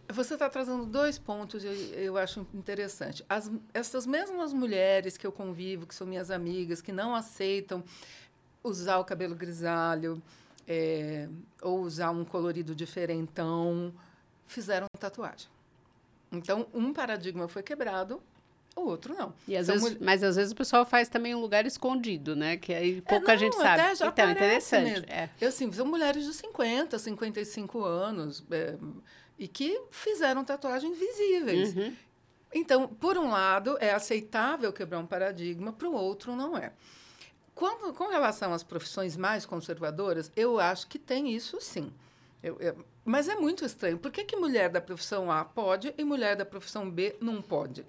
você 0.08 0.36
está 0.36 0.50
trazendo 0.50 0.86
dois 0.86 1.18
pontos 1.18 1.64
eu, 1.64 1.74
eu 1.74 2.18
acho 2.18 2.46
interessante. 2.54 3.26
As, 3.28 3.52
essas 3.74 4.06
mesmas 4.06 4.54
mulheres 4.54 5.18
que 5.18 5.26
eu 5.26 5.32
convivo, 5.32 5.86
que 5.86 5.96
são 5.96 6.06
minhas 6.06 6.30
amigas, 6.30 6.82
que 6.82 6.92
não 6.92 7.16
aceitam 7.16 7.84
usar 8.68 8.98
o 8.98 9.06
cabelo 9.06 9.36
grisalho 9.36 10.22
é, 10.68 11.30
ou 11.62 11.82
usar 11.82 12.10
um 12.12 12.26
colorido 12.26 12.74
diferentão, 12.76 13.94
fizeram 14.48 14.88
tatuagem. 15.00 15.48
Então, 16.32 16.68
um 16.74 16.92
paradigma 16.92 17.48
foi 17.48 17.62
quebrado, 17.64 18.22
o 18.76 18.82
outro 18.82 19.14
não. 19.14 19.34
E 19.48 19.56
às 19.56 19.68
vezes, 19.68 19.82
mul- 19.82 19.98
mas 20.02 20.22
às 20.24 20.36
vezes 20.36 20.52
o 20.52 20.56
pessoal 20.56 20.86
faz 20.86 21.08
também 21.08 21.34
um 21.34 21.40
lugar 21.40 21.66
escondido, 21.66 22.36
né? 22.36 22.58
Que 22.58 22.74
aí 22.74 23.02
pouca 23.02 23.34
não, 23.34 23.40
gente 23.40 23.56
sabe. 23.56 23.84
então, 23.94 24.30
interessante. 24.32 25.06
É. 25.08 25.30
Eu, 25.40 25.50
assim, 25.50 25.72
são 25.72 25.86
mulheres 25.86 26.26
de 26.26 26.34
50, 26.34 26.98
55 27.00 27.84
anos 27.84 28.44
é, 28.52 28.76
e 29.40 29.48
que 29.48 29.80
fizeram 29.92 30.44
tatuagens 30.44 30.98
visíveis. 30.98 31.76
Uhum. 31.76 31.96
Então, 32.54 32.88
por 32.88 33.18
um 33.18 33.30
lado, 33.30 33.78
é 33.80 33.92
aceitável 33.94 34.72
quebrar 34.74 35.00
um 35.00 35.06
paradigma, 35.06 35.72
para 35.74 35.90
o 35.90 35.94
outro, 35.94 36.36
não 36.36 36.58
é. 36.58 36.72
Quando, 37.56 37.94
com 37.94 38.08
relação 38.10 38.54
às 38.54 38.64
profissões 38.64 39.16
mais 39.16 39.46
conservadoras, 39.46 40.30
eu 40.36 40.60
acho 40.60 40.88
que 40.88 41.00
tem 41.00 41.32
isso 41.34 41.60
sim. 41.62 41.92
Eu- 42.44 42.58
eu- 42.60 42.86
mas 43.04 43.28
é 43.30 43.36
muito 43.36 43.64
estranho. 43.66 43.98
Por 43.98 44.12
que, 44.12 44.24
que 44.26 44.36
mulher 44.36 44.70
da 44.70 44.82
profissão 44.82 45.32
A 45.32 45.44
pode 45.46 45.94
e 45.98 46.04
mulher 46.04 46.36
da 46.36 46.46
profissão 46.46 46.90
B 46.92 47.16
não 47.22 47.42
pode? 47.42 47.86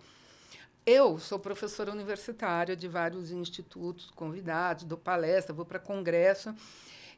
Eu 0.87 1.19
sou 1.19 1.39
professora 1.39 1.91
universitária 1.91 2.77
de 2.77 2.87
vários 2.87 3.33
institutos 3.33 4.09
convidados, 4.13 4.85
dou 4.85 4.97
palestra, 4.97 5.53
vou 5.53 5.65
para 5.67 5.81
congresso. 5.81 6.55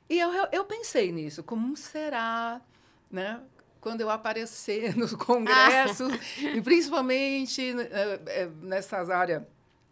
E 0.09 0.19
eu, 0.19 0.31
eu 0.51 0.65
pensei 0.65 1.13
nisso, 1.13 1.43
como 1.43 1.77
será, 1.77 2.63
né? 3.11 3.43
quando 3.81 4.01
eu 4.01 4.11
aparecer 4.11 4.97
nos 4.99 5.13
congressos, 5.15 6.09
e 6.39 6.61
principalmente 6.63 7.61
é, 7.79 8.21
é, 8.43 8.47
nessas 8.63 9.09
áreas 9.11 9.43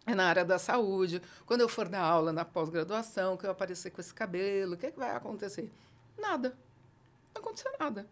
na 0.15 0.27
área 0.27 0.45
da 0.45 0.57
saúde, 0.57 1.21
quando 1.45 1.61
eu 1.61 1.69
for 1.69 1.87
dar 1.87 2.01
aula 2.01 2.31
na 2.31 2.45
pós-graduação, 2.45 3.35
que 3.35 3.45
eu 3.45 3.51
aparecer 3.51 3.91
com 3.91 3.99
esse 3.99 4.13
cabelo, 4.13 4.75
o 4.75 4.77
que, 4.77 4.87
é 4.87 4.91
que 4.91 4.99
vai 4.99 5.15
acontecer? 5.15 5.69
Nada. 6.17 6.49
Não 6.49 7.41
vai 7.41 7.43
acontecer 7.43 7.71
nada. 7.79 8.07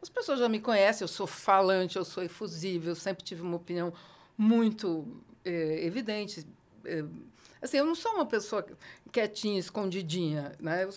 As 0.00 0.08
pessoas 0.08 0.38
já 0.38 0.48
me 0.48 0.60
conhecem, 0.60 1.04
eu 1.04 1.08
sou 1.08 1.26
falante, 1.26 1.96
eu 1.96 2.04
sou 2.04 2.22
efusível, 2.22 2.94
sempre 2.94 3.22
tive 3.22 3.42
uma 3.42 3.56
opinião 3.56 3.92
muito 4.36 5.06
é, 5.44 5.84
evidente. 5.84 6.46
É, 6.84 7.04
assim, 7.60 7.76
eu 7.76 7.84
não 7.84 7.94
sou 7.94 8.12
uma 8.12 8.24
pessoa 8.24 8.64
quietinha, 9.12 9.58
escondidinha, 9.58 10.52
né? 10.58 10.84
Eu, 10.84 10.90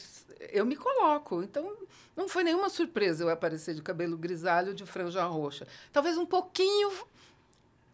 eu 0.51 0.65
me 0.65 0.77
coloco. 0.77 1.43
Então, 1.43 1.75
não 2.15 2.29
foi 2.29 2.43
nenhuma 2.43 2.69
surpresa 2.69 3.23
eu 3.23 3.29
aparecer 3.29 3.75
de 3.75 3.81
cabelo 3.81 4.17
grisalho, 4.17 4.73
de 4.73 4.85
franja 4.85 5.25
roxa. 5.25 5.67
Talvez 5.91 6.17
um 6.17 6.25
pouquinho, 6.25 6.91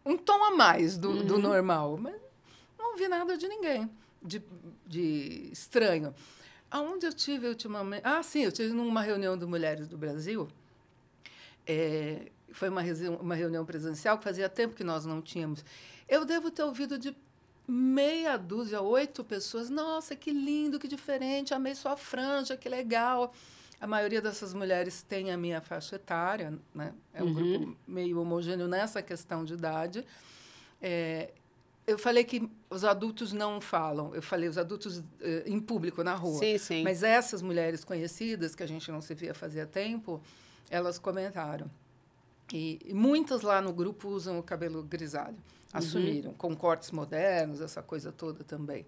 um 0.04 0.16
tom 0.16 0.44
a 0.44 0.52
mais 0.52 0.96
do, 0.96 1.10
uhum. 1.10 1.26
do 1.26 1.38
normal, 1.38 1.96
mas 1.96 2.29
não 2.80 2.96
vi 2.96 3.08
nada 3.08 3.36
de 3.36 3.48
ninguém, 3.48 3.90
de, 4.22 4.42
de 4.86 5.48
estranho. 5.52 6.14
Aonde 6.70 7.06
eu 7.06 7.12
tive 7.12 7.48
ultimamente... 7.48 8.02
Ah, 8.04 8.22
sim, 8.22 8.44
eu 8.44 8.52
tive 8.52 8.72
numa 8.72 9.02
reunião 9.02 9.36
de 9.36 9.44
mulheres 9.44 9.88
do 9.88 9.98
Brasil. 9.98 10.48
É, 11.66 12.30
foi 12.52 12.68
uma, 12.68 12.82
uma 13.20 13.34
reunião 13.34 13.64
presencial 13.64 14.18
que 14.18 14.24
fazia 14.24 14.48
tempo 14.48 14.74
que 14.74 14.84
nós 14.84 15.04
não 15.04 15.20
tínhamos. 15.20 15.64
Eu 16.08 16.24
devo 16.24 16.50
ter 16.50 16.62
ouvido 16.62 16.98
de 16.98 17.16
meia 17.66 18.36
dúzia, 18.36 18.80
oito 18.80 19.22
pessoas. 19.22 19.70
Nossa, 19.70 20.16
que 20.16 20.32
lindo, 20.32 20.78
que 20.78 20.88
diferente, 20.88 21.54
amei 21.54 21.74
sua 21.74 21.96
franja, 21.96 22.56
que 22.56 22.68
legal. 22.68 23.32
A 23.80 23.86
maioria 23.86 24.20
dessas 24.20 24.52
mulheres 24.52 25.02
tem 25.02 25.30
a 25.30 25.36
minha 25.36 25.60
faixa 25.60 25.96
etária, 25.96 26.58
né? 26.74 26.92
é 27.14 27.22
um 27.22 27.26
uhum. 27.26 27.34
grupo 27.34 27.76
meio 27.86 28.20
homogêneo 28.20 28.68
nessa 28.68 29.00
questão 29.00 29.44
de 29.44 29.54
idade. 29.54 30.04
É, 30.82 31.32
eu 31.90 31.98
falei 31.98 32.22
que 32.22 32.48
os 32.68 32.84
adultos 32.84 33.32
não 33.32 33.60
falam, 33.60 34.14
eu 34.14 34.22
falei 34.22 34.48
os 34.48 34.56
adultos 34.56 34.98
uh, 34.98 35.04
em 35.44 35.58
público, 35.58 36.04
na 36.04 36.14
rua. 36.14 36.38
Sim, 36.38 36.56
sim. 36.56 36.82
Mas 36.84 37.02
essas 37.02 37.42
mulheres 37.42 37.84
conhecidas, 37.84 38.54
que 38.54 38.62
a 38.62 38.66
gente 38.66 38.90
não 38.92 39.00
se 39.00 39.14
via 39.14 39.34
fazia 39.34 39.66
tempo, 39.66 40.22
elas 40.70 40.98
comentaram. 40.98 41.70
E, 42.52 42.78
e 42.84 42.94
muitas 42.94 43.42
lá 43.42 43.60
no 43.60 43.72
grupo 43.72 44.08
usam 44.08 44.38
o 44.38 44.42
cabelo 44.42 44.82
grisalho, 44.82 45.34
uhum. 45.34 45.40
assumiram, 45.72 46.32
com 46.34 46.54
cortes 46.54 46.92
modernos, 46.92 47.60
essa 47.60 47.82
coisa 47.82 48.12
toda 48.12 48.44
também. 48.44 48.86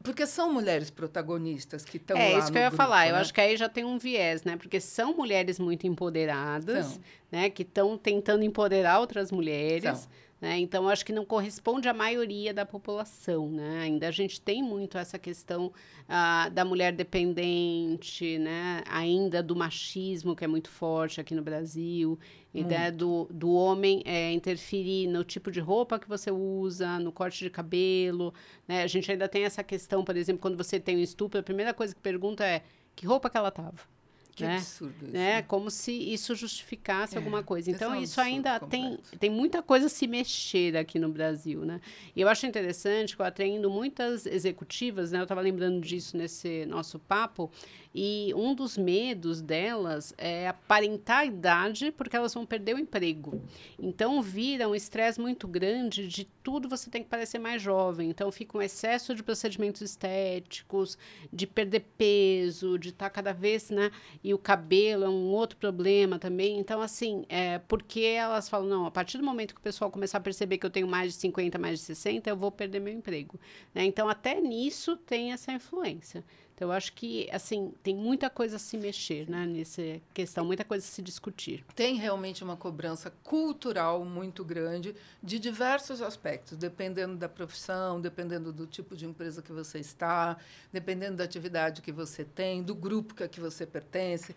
Porque 0.00 0.26
são 0.26 0.52
mulheres 0.52 0.90
protagonistas 0.90 1.84
que 1.84 1.96
estão 1.96 2.16
é, 2.16 2.20
lá. 2.20 2.36
É 2.36 2.38
isso 2.38 2.52
que 2.52 2.58
eu 2.58 2.62
ia 2.62 2.68
grupo, 2.68 2.82
falar. 2.82 3.06
Né? 3.06 3.10
Eu 3.12 3.16
acho 3.16 3.34
que 3.34 3.40
aí 3.40 3.56
já 3.56 3.68
tem 3.68 3.84
um 3.84 3.98
viés, 3.98 4.44
né? 4.44 4.56
Porque 4.56 4.78
são 4.78 5.14
mulheres 5.14 5.58
muito 5.58 5.86
empoderadas, 5.86 6.86
são. 6.86 7.00
né? 7.32 7.50
Que 7.50 7.62
estão 7.62 7.96
tentando 7.96 8.44
empoderar 8.44 9.00
outras 9.00 9.32
mulheres. 9.32 9.98
São. 9.98 10.08
Né? 10.44 10.58
Então, 10.58 10.90
acho 10.90 11.06
que 11.06 11.12
não 11.12 11.24
corresponde 11.24 11.88
à 11.88 11.94
maioria 11.94 12.52
da 12.52 12.66
população. 12.66 13.50
Né? 13.50 13.80
Ainda 13.84 14.08
a 14.08 14.10
gente 14.10 14.38
tem 14.38 14.62
muito 14.62 14.98
essa 14.98 15.18
questão 15.18 15.72
ah, 16.06 16.50
da 16.50 16.66
mulher 16.66 16.92
dependente, 16.92 18.36
né? 18.36 18.84
ainda 18.86 19.42
do 19.42 19.56
machismo, 19.56 20.36
que 20.36 20.44
é 20.44 20.46
muito 20.46 20.68
forte 20.68 21.18
aqui 21.18 21.34
no 21.34 21.40
Brasil, 21.40 22.18
e 22.52 22.62
né? 22.62 22.90
do, 22.90 23.26
do 23.30 23.54
homem 23.54 24.02
é, 24.04 24.32
interferir 24.32 25.06
no 25.06 25.24
tipo 25.24 25.50
de 25.50 25.60
roupa 25.60 25.98
que 25.98 26.06
você 26.06 26.30
usa, 26.30 26.98
no 26.98 27.10
corte 27.10 27.42
de 27.42 27.48
cabelo. 27.48 28.34
Né? 28.68 28.82
A 28.82 28.86
gente 28.86 29.10
ainda 29.10 29.26
tem 29.26 29.44
essa 29.44 29.64
questão, 29.64 30.04
por 30.04 30.14
exemplo, 30.14 30.42
quando 30.42 30.58
você 30.58 30.78
tem 30.78 30.98
um 30.98 31.00
estupro, 31.00 31.40
a 31.40 31.42
primeira 31.42 31.72
coisa 31.72 31.94
que 31.94 32.02
pergunta 32.02 32.44
é 32.44 32.62
que 32.94 33.06
roupa 33.06 33.30
que 33.30 33.38
ela 33.38 33.48
estava. 33.48 33.93
Que 34.34 34.44
né? 34.44 34.56
absurdo 34.56 35.04
isso. 35.04 35.12
Né? 35.12 35.42
Como 35.42 35.70
se 35.70 35.92
isso 35.92 36.34
justificasse 36.34 37.14
é, 37.14 37.18
alguma 37.18 37.42
coisa. 37.42 37.70
Então, 37.70 37.94
é 37.94 37.98
um 37.98 38.02
isso 38.02 38.20
ainda 38.20 38.58
tem, 38.60 38.98
tem 39.18 39.30
muita 39.30 39.62
coisa 39.62 39.86
a 39.86 39.88
se 39.88 40.06
mexer 40.06 40.76
aqui 40.76 40.98
no 40.98 41.08
Brasil, 41.08 41.64
né? 41.64 41.80
E 42.14 42.20
eu 42.20 42.28
acho 42.28 42.46
interessante 42.46 43.14
que 43.14 43.22
eu 43.22 43.26
atendo 43.26 43.70
muitas 43.70 44.26
executivas, 44.26 45.12
né? 45.12 45.18
Eu 45.18 45.24
estava 45.24 45.40
lembrando 45.40 45.80
disso 45.80 46.16
nesse 46.16 46.66
nosso 46.66 46.98
papo, 46.98 47.50
e 47.94 48.32
um 48.34 48.56
dos 48.56 48.76
medos 48.76 49.40
delas 49.40 50.12
é 50.18 50.48
aparentar 50.48 51.18
a 51.18 51.24
idade, 51.24 51.92
porque 51.92 52.16
elas 52.16 52.34
vão 52.34 52.44
perder 52.44 52.74
o 52.74 52.78
emprego. 52.78 53.40
Então, 53.78 54.20
vira 54.20 54.68
um 54.68 54.74
estresse 54.74 55.20
muito 55.20 55.46
grande 55.46 56.08
de 56.08 56.24
tudo 56.42 56.68
você 56.68 56.90
tem 56.90 57.04
que 57.04 57.08
parecer 57.08 57.38
mais 57.38 57.62
jovem. 57.62 58.10
Então, 58.10 58.32
fica 58.32 58.58
um 58.58 58.62
excesso 58.62 59.14
de 59.14 59.22
procedimentos 59.22 59.80
estéticos, 59.80 60.98
de 61.32 61.46
perder 61.46 61.84
peso, 61.96 62.76
de 62.80 62.88
estar 62.88 63.06
tá 63.06 63.10
cada 63.10 63.32
vez, 63.32 63.70
né? 63.70 63.92
E 64.24 64.32
o 64.32 64.38
cabelo 64.38 65.04
é 65.04 65.08
um 65.08 65.26
outro 65.26 65.58
problema 65.58 66.18
também. 66.18 66.58
Então, 66.58 66.80
assim, 66.80 67.26
é 67.28 67.58
porque 67.58 68.00
elas 68.00 68.48
falam, 68.48 68.66
não, 68.66 68.86
a 68.86 68.90
partir 68.90 69.18
do 69.18 69.24
momento 69.24 69.54
que 69.54 69.60
o 69.60 69.62
pessoal 69.62 69.90
começar 69.90 70.16
a 70.16 70.20
perceber 70.22 70.56
que 70.56 70.64
eu 70.64 70.70
tenho 70.70 70.88
mais 70.88 71.12
de 71.12 71.20
50, 71.20 71.58
mais 71.58 71.78
de 71.80 71.84
60, 71.84 72.30
eu 72.30 72.36
vou 72.36 72.50
perder 72.50 72.80
meu 72.80 72.94
emprego. 72.94 73.38
Né? 73.74 73.84
Então, 73.84 74.08
até 74.08 74.40
nisso 74.40 74.96
tem 74.96 75.32
essa 75.32 75.52
influência. 75.52 76.24
Então, 76.54 76.68
eu 76.68 76.72
acho 76.72 76.92
que, 76.92 77.28
assim, 77.32 77.74
tem 77.82 77.96
muita 77.96 78.30
coisa 78.30 78.56
a 78.56 78.58
se 78.60 78.76
mexer, 78.76 79.28
né, 79.28 79.44
nessa 79.44 79.82
questão, 80.12 80.44
muita 80.44 80.64
coisa 80.64 80.86
a 80.86 80.88
se 80.88 81.02
discutir. 81.02 81.64
Tem 81.74 81.96
realmente 81.96 82.44
uma 82.44 82.56
cobrança 82.56 83.10
cultural 83.24 84.04
muito 84.04 84.44
grande 84.44 84.94
de 85.20 85.40
diversos 85.40 86.00
aspectos, 86.00 86.56
dependendo 86.56 87.16
da 87.16 87.28
profissão, 87.28 88.00
dependendo 88.00 88.52
do 88.52 88.68
tipo 88.68 88.96
de 88.96 89.04
empresa 89.04 89.42
que 89.42 89.50
você 89.50 89.80
está, 89.80 90.36
dependendo 90.72 91.16
da 91.16 91.24
atividade 91.24 91.82
que 91.82 91.90
você 91.90 92.24
tem, 92.24 92.62
do 92.62 92.74
grupo 92.74 93.14
que, 93.14 93.24
a 93.24 93.28
que 93.28 93.40
você 93.40 93.66
pertence, 93.66 94.34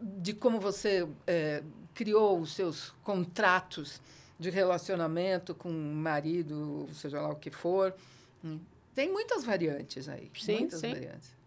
de 0.00 0.34
como 0.34 0.58
você 0.58 1.06
é, 1.24 1.62
criou 1.94 2.40
os 2.40 2.52
seus 2.52 2.90
contratos 3.04 4.00
de 4.40 4.50
relacionamento 4.50 5.54
com 5.54 5.68
o 5.68 5.94
marido, 5.94 6.88
seja 6.94 7.20
lá 7.20 7.28
o 7.28 7.36
que 7.36 7.50
for. 7.50 7.94
Hum, 8.44 8.58
tem 8.92 9.12
muitas 9.12 9.44
variantes 9.44 10.08
aí. 10.08 10.30
Sim, 10.34 10.60
muitas 10.60 10.80
sim. 10.80 10.88
variantes. 10.88 11.39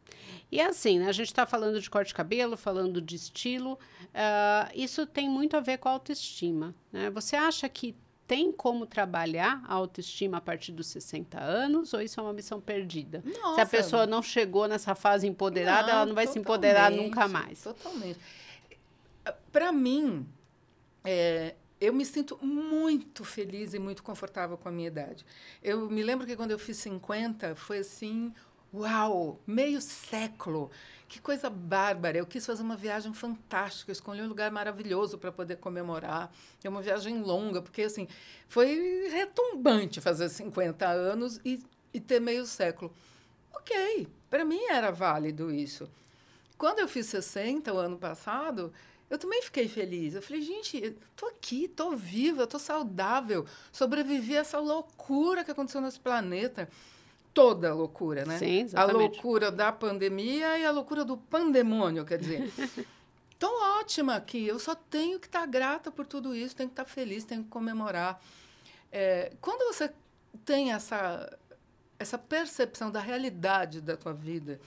E 0.51 0.59
é 0.59 0.65
assim, 0.65 0.99
né, 0.99 1.07
a 1.07 1.11
gente 1.11 1.27
está 1.27 1.45
falando 1.45 1.79
de 1.79 1.89
corte 1.89 2.09
de 2.09 2.13
cabelo, 2.13 2.55
falando 2.55 3.01
de 3.01 3.15
estilo, 3.15 3.73
uh, 3.73 4.71
isso 4.75 5.05
tem 5.05 5.29
muito 5.29 5.57
a 5.57 5.59
ver 5.59 5.77
com 5.77 5.89
a 5.89 5.91
autoestima. 5.93 6.75
Né? 6.91 7.09
Você 7.09 7.35
acha 7.35 7.67
que 7.67 7.95
tem 8.27 8.51
como 8.51 8.85
trabalhar 8.85 9.61
a 9.67 9.73
autoestima 9.73 10.37
a 10.37 10.41
partir 10.41 10.71
dos 10.71 10.87
60 10.87 11.39
anos 11.39 11.93
ou 11.93 12.01
isso 12.01 12.19
é 12.19 12.23
uma 12.23 12.33
missão 12.33 12.61
perdida? 12.61 13.21
Nossa, 13.25 13.55
se 13.55 13.61
a 13.61 13.65
pessoa 13.65 14.07
não 14.07 14.21
chegou 14.21 14.67
nessa 14.67 14.95
fase 14.95 15.27
empoderada, 15.27 15.87
não, 15.87 15.93
ela 15.93 16.05
não 16.05 16.15
vai 16.15 16.27
se 16.27 16.39
empoderar 16.39 16.89
nunca 16.89 17.27
mais. 17.27 17.61
Totalmente. 17.63 18.19
Para 19.51 19.71
mim, 19.71 20.27
é, 21.03 21.55
eu 21.79 21.93
me 21.93 22.05
sinto 22.05 22.37
muito 22.41 23.25
feliz 23.25 23.73
e 23.73 23.79
muito 23.79 24.01
confortável 24.01 24.57
com 24.57 24.69
a 24.69 24.71
minha 24.71 24.87
idade. 24.87 25.25
Eu 25.61 25.89
me 25.89 26.01
lembro 26.01 26.25
que 26.25 26.35
quando 26.35 26.51
eu 26.51 26.59
fiz 26.59 26.77
50, 26.77 27.55
foi 27.55 27.79
assim 27.79 28.33
Uau, 28.73 29.39
meio 29.45 29.79
século. 29.79 30.71
Que 31.07 31.21
coisa 31.21 31.47
bárbara. 31.47 32.17
Eu 32.17 32.25
quis 32.25 32.43
fazer 32.43 32.63
uma 32.63 32.75
viagem 32.75 33.13
fantástica, 33.13 33.91
escolhi 33.91 34.23
um 34.23 34.27
lugar 34.27 34.49
maravilhoso 34.49 35.19
para 35.19 35.31
poder 35.31 35.57
comemorar. 35.57 36.33
É 36.63 36.69
uma 36.69 36.81
viagem 36.81 37.21
longa, 37.21 37.61
porque 37.61 37.83
assim, 37.83 38.07
foi 38.47 39.09
retumbante 39.11 40.01
fazer 40.01 40.27
50 40.27 40.87
anos 40.87 41.39
e, 41.45 41.63
e 41.93 41.99
ter 41.99 42.19
meio 42.19 42.47
século. 42.47 42.91
OK, 43.53 44.07
para 44.27 44.43
mim 44.43 44.63
era 44.63 44.89
válido 44.89 45.53
isso. 45.53 45.87
Quando 46.57 46.79
eu 46.79 46.87
fiz 46.87 47.05
60 47.05 47.71
o 47.71 47.77
ano 47.77 47.99
passado, 47.99 48.73
eu 49.07 49.19
também 49.19 49.43
fiquei 49.43 49.67
feliz. 49.67 50.15
Eu 50.15 50.21
falei, 50.23 50.41
gente, 50.41 50.97
tô 51.15 51.27
aqui, 51.27 51.67
tô 51.67 51.95
viva, 51.95 52.47
tô 52.47 52.57
saudável, 52.57 53.45
sobrevivi 53.71 54.35
a 54.35 54.39
essa 54.39 54.57
loucura 54.57 55.43
que 55.43 55.51
aconteceu 55.51 55.79
nesse 55.79 55.99
planeta 55.99 56.67
toda 57.33 57.71
a 57.71 57.73
loucura, 57.73 58.25
né? 58.25 58.37
Sim, 58.37 58.61
exatamente. 58.61 58.95
A 58.95 58.97
loucura 58.97 59.51
da 59.51 59.71
pandemia 59.71 60.57
e 60.57 60.65
a 60.65 60.71
loucura 60.71 61.03
do 61.03 61.17
pandemônio, 61.17 62.05
quer 62.05 62.19
dizer. 62.19 62.51
Estou 63.31 63.51
ótima 63.79 64.15
aqui, 64.15 64.47
eu 64.47 64.57
só 64.57 64.73
tenho 64.73 65.19
que 65.19 65.27
estar 65.27 65.41
tá 65.41 65.45
grata 65.45 65.91
por 65.91 66.05
tudo 66.05 66.33
isso, 66.33 66.55
tenho 66.55 66.69
que 66.69 66.73
estar 66.73 66.85
tá 66.85 66.89
feliz, 66.89 67.25
tenho 67.25 67.43
que 67.43 67.49
comemorar. 67.49 68.21
É, 68.89 69.33
quando 69.41 69.73
você 69.73 69.91
tem 70.45 70.71
essa, 70.71 71.37
essa 71.99 72.17
percepção 72.17 72.89
da 72.89 73.01
realidade 73.01 73.81
da 73.81 73.97
tua 73.97 74.13
vida 74.13 74.61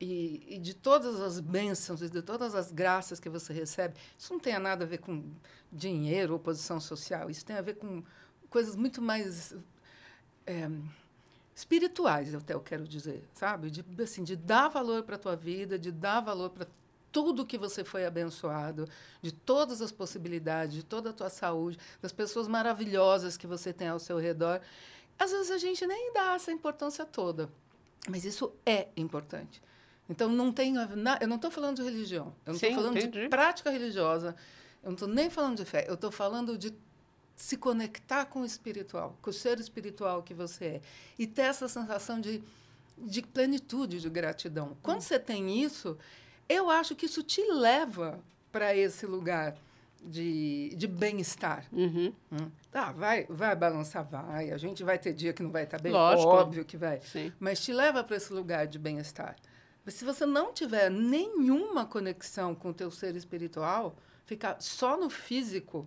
e, 0.00 0.42
e, 0.48 0.58
de 0.58 0.74
todas 0.74 1.20
as 1.20 1.38
bênçãos 1.38 2.02
e 2.02 2.08
de 2.08 2.22
todas 2.22 2.54
as 2.56 2.72
graças 2.72 3.20
que 3.20 3.28
você 3.28 3.52
recebe, 3.52 3.94
isso 4.18 4.32
não 4.32 4.40
tem 4.40 4.58
nada 4.58 4.84
a 4.84 4.88
ver 4.88 4.98
com 4.98 5.22
dinheiro 5.70 6.32
ou 6.32 6.38
posição 6.40 6.80
social, 6.80 7.30
isso 7.30 7.44
tem 7.44 7.56
a 7.56 7.62
ver 7.62 7.74
com 7.74 8.02
coisas 8.50 8.74
muito 8.74 9.00
mais... 9.00 9.54
É, 10.46 10.68
espirituais, 11.58 12.32
eu 12.32 12.38
até 12.38 12.54
eu 12.54 12.60
quero 12.60 12.86
dizer, 12.86 13.24
sabe? 13.34 13.68
De, 13.68 13.84
assim, 14.00 14.22
de 14.22 14.36
dar 14.36 14.68
valor 14.68 15.02
para 15.02 15.16
a 15.16 15.18
tua 15.18 15.34
vida, 15.34 15.76
de 15.76 15.90
dar 15.90 16.20
valor 16.20 16.50
para 16.50 16.68
tudo 17.10 17.44
que 17.44 17.58
você 17.58 17.82
foi 17.82 18.06
abençoado, 18.06 18.88
de 19.20 19.32
todas 19.32 19.82
as 19.82 19.90
possibilidades, 19.90 20.76
de 20.76 20.82
toda 20.84 21.10
a 21.10 21.12
tua 21.12 21.28
saúde, 21.28 21.76
das 22.00 22.12
pessoas 22.12 22.46
maravilhosas 22.46 23.36
que 23.36 23.44
você 23.44 23.72
tem 23.72 23.88
ao 23.88 23.98
seu 23.98 24.18
redor. 24.18 24.60
Às 25.18 25.32
vezes 25.32 25.50
a 25.50 25.58
gente 25.58 25.84
nem 25.84 26.12
dá 26.12 26.34
essa 26.34 26.52
importância 26.52 27.04
toda, 27.04 27.50
mas 28.08 28.24
isso 28.24 28.52
é 28.64 28.86
importante. 28.96 29.60
Então, 30.08 30.28
não 30.28 30.52
tem. 30.52 30.72
Na, 30.72 31.18
eu 31.20 31.26
não 31.26 31.36
estou 31.36 31.50
falando 31.50 31.78
de 31.78 31.82
religião. 31.82 32.32
Eu 32.46 32.52
não 32.52 32.54
estou 32.54 32.72
falando 32.72 32.96
entendi. 32.96 33.22
de 33.22 33.28
prática 33.28 33.68
religiosa. 33.68 34.36
Eu 34.80 34.90
não 34.90 34.94
estou 34.94 35.08
nem 35.08 35.28
falando 35.28 35.56
de 35.56 35.64
fé. 35.64 35.84
Eu 35.88 35.94
estou 35.94 36.12
falando 36.12 36.56
de 36.56 36.72
se 37.38 37.56
conectar 37.56 38.26
com 38.26 38.40
o 38.40 38.44
espiritual, 38.44 39.16
com 39.22 39.30
o 39.30 39.32
ser 39.32 39.60
espiritual 39.60 40.24
que 40.24 40.34
você 40.34 40.64
é. 40.64 40.80
E 41.16 41.24
ter 41.24 41.42
essa 41.42 41.68
sensação 41.68 42.20
de, 42.20 42.42
de 42.98 43.22
plenitude, 43.22 44.00
de 44.00 44.10
gratidão. 44.10 44.76
Quando 44.82 44.98
hum. 44.98 45.02
você 45.02 45.20
tem 45.20 45.62
isso, 45.62 45.96
eu 46.48 46.68
acho 46.68 46.96
que 46.96 47.06
isso 47.06 47.22
te 47.22 47.40
leva 47.52 48.18
para 48.50 48.74
esse 48.74 49.06
lugar 49.06 49.56
de, 50.02 50.74
de 50.76 50.88
bem-estar. 50.88 51.64
Uhum. 51.72 52.12
Hum. 52.32 52.50
Tá, 52.72 52.90
vai, 52.90 53.24
vai 53.30 53.54
balançar, 53.54 54.04
vai. 54.04 54.50
A 54.50 54.58
gente 54.58 54.82
vai 54.82 54.98
ter 54.98 55.12
dia 55.12 55.32
que 55.32 55.42
não 55.42 55.50
vai 55.50 55.62
estar 55.62 55.76
tá 55.76 55.82
bem, 55.82 55.92
Lógico. 55.92 56.28
óbvio 56.28 56.64
que 56.64 56.76
vai. 56.76 57.00
Sim. 57.02 57.32
Mas 57.38 57.60
te 57.60 57.72
leva 57.72 58.02
para 58.02 58.16
esse 58.16 58.32
lugar 58.32 58.66
de 58.66 58.80
bem-estar. 58.80 59.36
Mas 59.84 59.94
se 59.94 60.04
você 60.04 60.26
não 60.26 60.52
tiver 60.52 60.90
nenhuma 60.90 61.86
conexão 61.86 62.52
com 62.52 62.70
o 62.70 62.74
teu 62.74 62.90
ser 62.90 63.14
espiritual, 63.14 63.96
ficar 64.26 64.60
só 64.60 64.96
no 64.96 65.08
físico 65.08 65.86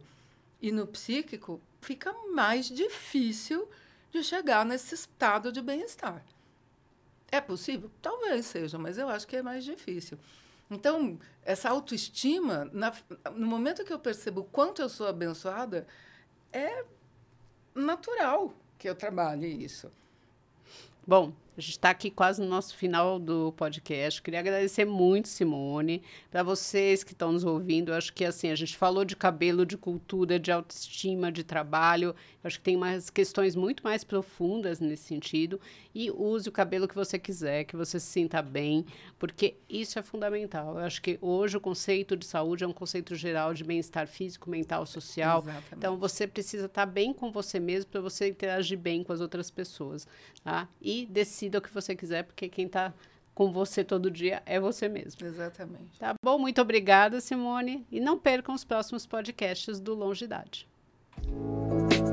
e 0.62 0.72
no 0.72 0.86
psíquico, 0.86 1.60
fica 1.82 2.14
mais 2.34 2.68
difícil 2.68 3.68
de 4.12 4.24
chegar 4.24 4.66
nesse 4.66 4.94
estado 4.94 5.52
de 5.52 5.62
bem-estar. 5.62 6.24
É 7.32 7.40
possível? 7.40 7.90
Talvez 8.02 8.46
seja, 8.46 8.78
mas 8.78 8.98
eu 8.98 9.08
acho 9.08 9.26
que 9.26 9.38
é 9.38 9.42
mais 9.42 9.64
difícil. 9.64 10.20
Então, 10.70 11.20
essa 11.44 11.70
autoestima, 11.70 12.70
na, 12.72 12.94
no 13.34 13.48
momento 13.48 13.84
que 13.84 13.92
eu 13.92 14.00
percebo 14.00 14.44
quanto 14.52 14.82
eu 14.82 14.90
sou 14.90 15.08
abençoada, 15.08 15.88
é 16.52 16.86
natural 17.74 18.54
que 18.78 18.88
eu 18.88 18.96
trabalhe 18.96 19.48
isso. 19.48 19.92
Bom, 21.12 21.34
a 21.58 21.60
gente 21.60 21.72
está 21.72 21.90
aqui 21.90 22.10
quase 22.10 22.42
no 22.42 22.48
nosso 22.48 22.74
final 22.78 23.20
do 23.20 23.52
podcast. 23.58 24.22
Queria 24.22 24.40
agradecer 24.40 24.86
muito, 24.86 25.28
Simone, 25.28 26.02
para 26.30 26.42
vocês 26.44 27.04
que 27.04 27.12
estão 27.12 27.34
nos 27.34 27.44
ouvindo. 27.44 27.92
Eu 27.92 27.96
acho 27.96 28.14
que 28.14 28.24
assim 28.24 28.50
a 28.50 28.56
gente 28.56 28.78
falou 28.78 29.04
de 29.04 29.18
cabelo, 29.18 29.66
de 29.66 29.78
cultura, 29.78 30.40
de 30.40 30.50
autoestima, 30.50 31.30
de 31.30 31.44
trabalho. 31.44 32.16
Eu 32.42 32.48
acho 32.48 32.58
que 32.58 32.64
tem 32.64 32.78
umas 32.78 33.10
questões 33.10 33.54
muito 33.54 33.84
mais 33.84 34.06
profundas 34.06 34.80
nesse 34.80 35.04
sentido. 35.04 35.60
E 35.94 36.10
use 36.10 36.48
o 36.48 36.52
cabelo 36.54 36.88
que 36.88 36.96
você 36.96 37.20
quiser, 37.20 37.66
que 37.66 37.76
você 37.76 38.00
se 38.00 38.06
sinta 38.06 38.42
bem, 38.42 38.86
porque 39.20 39.58
isso 39.70 40.00
é 40.00 40.02
fundamental. 40.02 40.78
Eu 40.80 40.86
acho 40.86 41.02
que 41.02 41.20
hoje 41.22 41.58
o 41.58 41.62
conceito 41.62 42.16
de 42.16 42.26
saúde 42.26 42.64
é 42.64 42.68
um 42.68 42.72
conceito 42.72 43.14
geral 43.14 43.54
de 43.54 43.66
bem-estar 43.66 44.08
físico, 44.08 44.50
mental, 44.50 44.86
social. 44.86 45.40
Exatamente. 45.40 45.76
Então 45.76 45.98
você 45.98 46.26
precisa 46.26 46.68
estar 46.68 46.86
tá 46.86 46.92
bem 46.92 47.14
com 47.14 47.30
você 47.30 47.60
mesmo 47.60 47.92
para 47.92 48.00
você 48.00 48.30
interagir 48.30 48.80
bem 48.80 49.04
com 49.04 49.12
as 49.12 49.20
outras 49.20 49.52
pessoas, 49.52 50.08
tá? 50.42 50.70
E 50.82 51.01
decida 51.06 51.58
o 51.58 51.62
que 51.62 51.74
você 51.74 51.96
quiser, 51.96 52.24
porque 52.24 52.50
quem 52.50 52.66
está 52.66 52.94
com 53.34 53.52
você 53.52 53.84
todo 53.84 54.12
dia 54.12 54.42
é 54.46 54.60
você 54.60 54.88
mesmo. 54.88 55.26
Exatamente. 55.26 56.00
Tá 56.00 56.14
bom? 56.24 56.38
Muito 56.38 56.62
obrigada, 56.62 57.22
Simone. 57.22 57.86
E 57.92 58.00
não 58.00 58.18
percam 58.18 58.54
os 58.54 58.64
próximos 58.64 59.06
podcasts 59.06 59.80
do 59.80 59.94
Longidade. 59.94 60.68
Música 61.28 62.12